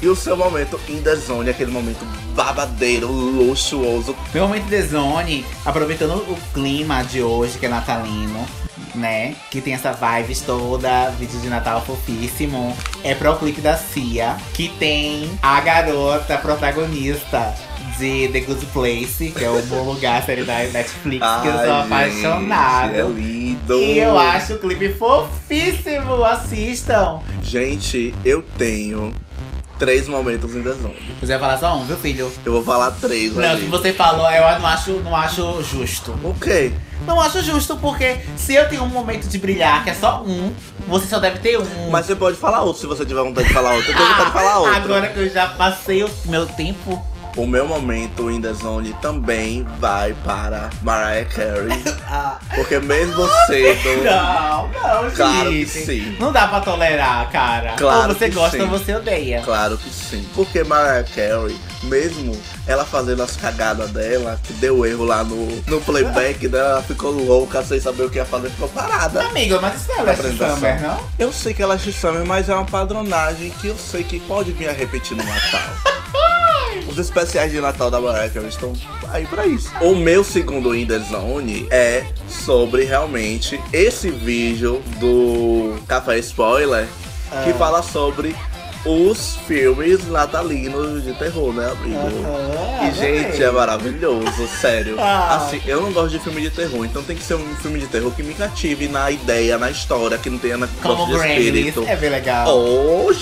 E 0.00 0.06
o 0.06 0.14
seu 0.14 0.36
momento 0.36 0.78
in 0.88 1.02
the 1.02 1.16
zone, 1.16 1.50
aquele 1.50 1.72
momento 1.72 2.04
babadeiro, 2.32 3.08
luxuoso. 3.08 4.14
Meu 4.32 4.46
momento 4.46 4.66
de 4.66 4.80
zone, 4.82 5.44
aproveitando 5.64 6.12
o 6.18 6.38
clima 6.54 7.02
de 7.02 7.20
hoje, 7.20 7.58
que 7.58 7.66
é 7.66 7.68
natalino, 7.68 8.46
né? 8.94 9.34
Que 9.50 9.60
tem 9.60 9.74
essa 9.74 9.90
vibes 9.90 10.40
toda, 10.42 11.10
vídeo 11.18 11.40
de 11.40 11.48
Natal 11.48 11.84
fofíssimo. 11.84 12.76
É 13.02 13.12
pro 13.12 13.36
clipe 13.38 13.60
da 13.60 13.76
Cia, 13.76 14.36
que 14.54 14.68
tem 14.78 15.36
a 15.42 15.60
garota 15.60 16.38
protagonista 16.38 17.52
de 17.98 18.28
The 18.28 18.40
Good 18.40 18.66
Place, 18.66 19.30
que 19.36 19.44
é 19.44 19.50
o 19.50 19.60
bom 19.62 19.82
lugar, 19.82 20.22
série 20.24 20.44
da 20.44 20.58
Netflix, 20.58 21.26
que 21.42 21.48
eu 21.48 21.52
sou 21.52 21.60
Ai, 21.60 21.80
apaixonado. 21.82 22.88
gente, 22.90 23.00
É 23.00 23.02
lindo. 23.04 23.74
E 23.74 23.98
eu 23.98 24.18
acho 24.18 24.54
o 24.54 24.58
clipe 24.58 24.90
fofíssimo, 24.94 26.22
assistam. 26.24 27.20
Gente, 27.42 28.14
eu 28.24 28.42
tenho 28.56 29.12
três 29.78 30.08
momentos 30.08 30.52
the 30.52 30.60
zone. 30.72 30.96
Você 31.20 31.26
vai 31.32 31.38
falar 31.38 31.58
só 31.58 31.76
um, 31.76 31.84
viu, 31.84 31.96
filho? 31.96 32.32
Eu 32.44 32.52
vou 32.52 32.64
falar 32.64 32.90
três 32.92 33.34
Não, 33.34 33.42
ali. 33.48 33.62
que 33.62 33.66
você 33.68 33.92
falou, 33.92 34.28
eu 34.30 34.58
não 34.58 34.66
acho, 34.66 34.92
não 35.00 35.14
acho 35.16 35.62
justo. 35.62 36.12
O 36.24 36.34
quê? 36.34 36.72
Não 37.06 37.20
acho 37.20 37.42
justo, 37.42 37.76
porque 37.76 38.16
se 38.36 38.54
eu 38.54 38.68
tenho 38.68 38.82
um 38.82 38.88
momento 38.88 39.28
de 39.28 39.38
brilhar, 39.38 39.84
que 39.84 39.90
é 39.90 39.94
só 39.94 40.22
um, 40.26 40.52
você 40.88 41.06
só 41.06 41.18
deve 41.20 41.38
ter 41.38 41.58
um. 41.58 41.90
Mas 41.90 42.06
você 42.06 42.16
pode 42.16 42.36
falar 42.36 42.62
outro 42.62 42.80
se 42.80 42.86
você 42.88 43.04
tiver 43.06 43.22
vontade 43.22 43.46
de 43.48 43.54
falar 43.54 43.72
outro. 43.74 43.90
Eu 43.90 43.96
tenho 43.96 44.08
vontade 44.08 44.26
de 44.26 44.32
falar 44.32 44.58
outro. 44.58 44.74
Agora 44.74 45.08
que 45.08 45.18
eu 45.20 45.28
já 45.30 45.46
passei 45.48 46.02
o 46.02 46.10
meu 46.24 46.44
tempo. 46.46 47.00
O 47.38 47.46
meu 47.46 47.68
momento 47.68 48.28
in 48.28 48.40
the 48.40 48.52
zone 48.52 48.92
também 49.00 49.62
vai 49.78 50.12
para 50.24 50.70
Mariah 50.82 51.24
Carey. 51.24 51.68
Ah, 52.10 52.38
Porque 52.54 52.78
mesmo 52.78 53.28
cedo. 53.46 54.02
não, 54.02 54.68
não, 54.68 55.10
Claro 55.10 55.50
que 55.50 55.66
gente. 55.66 55.84
sim. 55.84 56.16
Não 56.18 56.32
dá 56.32 56.48
pra 56.48 56.60
tolerar, 56.62 57.30
cara. 57.30 57.74
Claro 57.76 58.08
ou 58.08 58.14
você 58.14 58.30
que 58.30 58.34
gosta 58.34 58.56
sim. 58.56 58.62
ou 58.62 58.68
você 58.70 58.94
odeia. 58.94 59.42
Claro 59.44 59.76
que 59.76 59.90
sim. 59.90 60.26
Porque 60.34 60.64
Mariah 60.64 61.04
Carey, 61.14 61.54
mesmo 61.82 62.32
ela 62.66 62.86
fazendo 62.86 63.22
as 63.22 63.36
cagadas 63.36 63.90
dela, 63.90 64.40
que 64.42 64.54
deu 64.54 64.86
erro 64.86 65.04
lá 65.04 65.22
no, 65.22 65.62
no 65.66 65.80
playback 65.82 66.48
dela, 66.48 66.70
ela 66.70 66.82
ficou 66.82 67.10
louca 67.10 67.62
sem 67.62 67.78
saber 67.78 68.04
o 68.04 68.10
que 68.10 68.16
ia 68.16 68.24
fazer, 68.24 68.48
ficou 68.48 68.70
parada. 68.70 69.26
Amigo, 69.26 69.58
mas 69.60 69.82
isso 69.82 69.88
não 69.90 69.98
é 69.98 70.10
Apresentação. 70.12 70.56
Summer, 70.56 70.80
não? 70.80 71.00
Eu 71.18 71.30
sei 71.30 71.52
que 71.52 71.62
ela 71.62 71.74
é 71.74 71.78
Summer, 71.78 72.24
mas 72.24 72.48
é 72.48 72.54
uma 72.54 72.64
padronagem 72.64 73.50
que 73.50 73.66
eu 73.68 73.76
sei 73.76 74.02
que 74.02 74.18
pode 74.20 74.50
vir 74.52 74.70
a 74.70 74.72
repetir 74.72 75.14
no 75.14 75.22
Natal. 75.22 75.87
Os 76.98 77.04
especiais 77.06 77.52
de 77.52 77.60
Natal 77.60 77.92
da 77.92 78.00
Mariah 78.00 78.28
Carey 78.28 78.48
estão 78.48 78.72
aí 79.12 79.24
pra 79.24 79.46
isso. 79.46 79.70
O 79.80 79.94
meu 79.94 80.24
segundo 80.24 80.74
In 80.74 80.84
The 80.84 80.98
Zone 80.98 81.68
é 81.70 82.04
sobre 82.28 82.82
realmente 82.82 83.60
esse 83.72 84.10
vídeo 84.10 84.82
do 84.98 85.76
Café 85.86 86.18
Spoiler 86.18 86.88
que 87.44 87.50
Ah. 87.50 87.54
fala 87.56 87.82
sobre 87.84 88.34
os 88.84 89.36
filmes 89.46 90.06
natalinos 90.08 91.02
de 91.04 91.12
terror, 91.14 91.52
né, 91.52 91.70
amigo? 91.70 91.96
Aham, 91.98 92.88
E, 92.88 92.92
gente, 92.94 93.42
é 93.42 93.50
maravilhoso, 93.50 94.46
sério. 94.60 94.96
Ah. 94.98 95.36
Assim, 95.36 95.60
eu 95.66 95.80
não 95.82 95.92
gosto 95.92 96.10
de 96.10 96.18
filme 96.20 96.40
de 96.40 96.50
terror, 96.50 96.84
então 96.84 97.02
tem 97.02 97.16
que 97.16 97.22
ser 97.22 97.34
um 97.34 97.56
filme 97.56 97.78
de 97.80 97.86
terror 97.86 98.10
que 98.12 98.22
me 98.22 98.34
cative 98.34 98.88
na 98.88 99.10
ideia, 99.10 99.58
na 99.58 99.70
história, 99.70 100.16
que 100.16 100.30
não 100.30 100.38
tenha 100.38 100.56
na 100.56 100.68
Como 100.82 101.06
de 101.06 101.14
espírito. 101.16 101.84
é 101.86 101.96
bem 101.96 102.10
legal. 102.10 102.46
Oh, 102.48 103.08
Ah, 103.10 103.12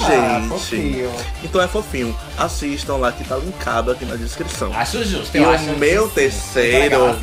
gente! 0.41 0.49
fofinho. 0.49 1.11
então 1.43 1.61
é 1.63 1.69
fofinho. 1.69 2.17
Assistam 2.37 2.97
lá 2.97 3.11
que 3.13 3.25
tá 3.25 3.37
linkado 3.37 3.91
aqui 3.91 4.05
na 4.05 4.15
descrição. 4.17 4.71
Acho 4.75 5.03
justo, 5.05 5.37
E 5.37 5.41
o 5.41 5.79
meu 5.79 6.03
justo. 6.03 6.15
terceiro- 6.15 6.79
legal. 6.79 7.17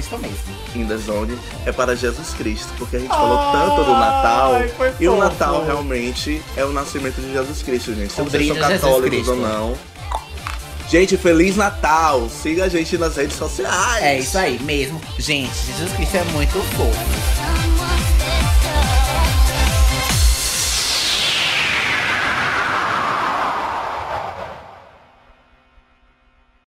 In 0.76 0.88
the 0.88 0.98
Zone 0.98 1.38
é 1.68 1.72
para 1.72 1.96
Jesus 1.96 2.30
Cristo, 2.34 2.68
porque 2.80 2.96
a 2.96 3.00
gente 3.00 3.10
falou 3.10 3.38
tanto 3.52 3.84
do 3.84 3.92
Natal. 3.92 4.56
Ai, 4.56 4.94
E 5.00 5.08
o. 5.08 5.16
Natal 5.18 5.64
realmente 5.66 6.42
é 6.58 6.66
o 6.66 6.72
nascimento 6.74 7.22
de 7.22 7.32
Jesus 7.32 7.62
Cristo, 7.62 7.94
gente. 7.94 8.12
Se 8.30 8.38
brilho 8.38 8.56
são 8.56 8.70
católicos 8.70 9.28
ou 9.28 9.36
não. 9.36 9.78
Gente, 10.90 11.18
Feliz 11.18 11.56
Natal! 11.56 12.30
Siga 12.30 12.66
a 12.66 12.70
gente 12.70 12.98
nas 13.00 13.16
redes 13.16 13.36
sociais. 13.36 14.04
É 14.04 14.20
isso 14.20 14.38
aí 14.38 14.60
mesmo. 14.62 15.02
Gente, 15.18 15.52
Jesus 15.66 15.92
Cristo 15.94 16.18
é 16.18 16.24
muito 16.26 16.54
fofo. 16.76 17.23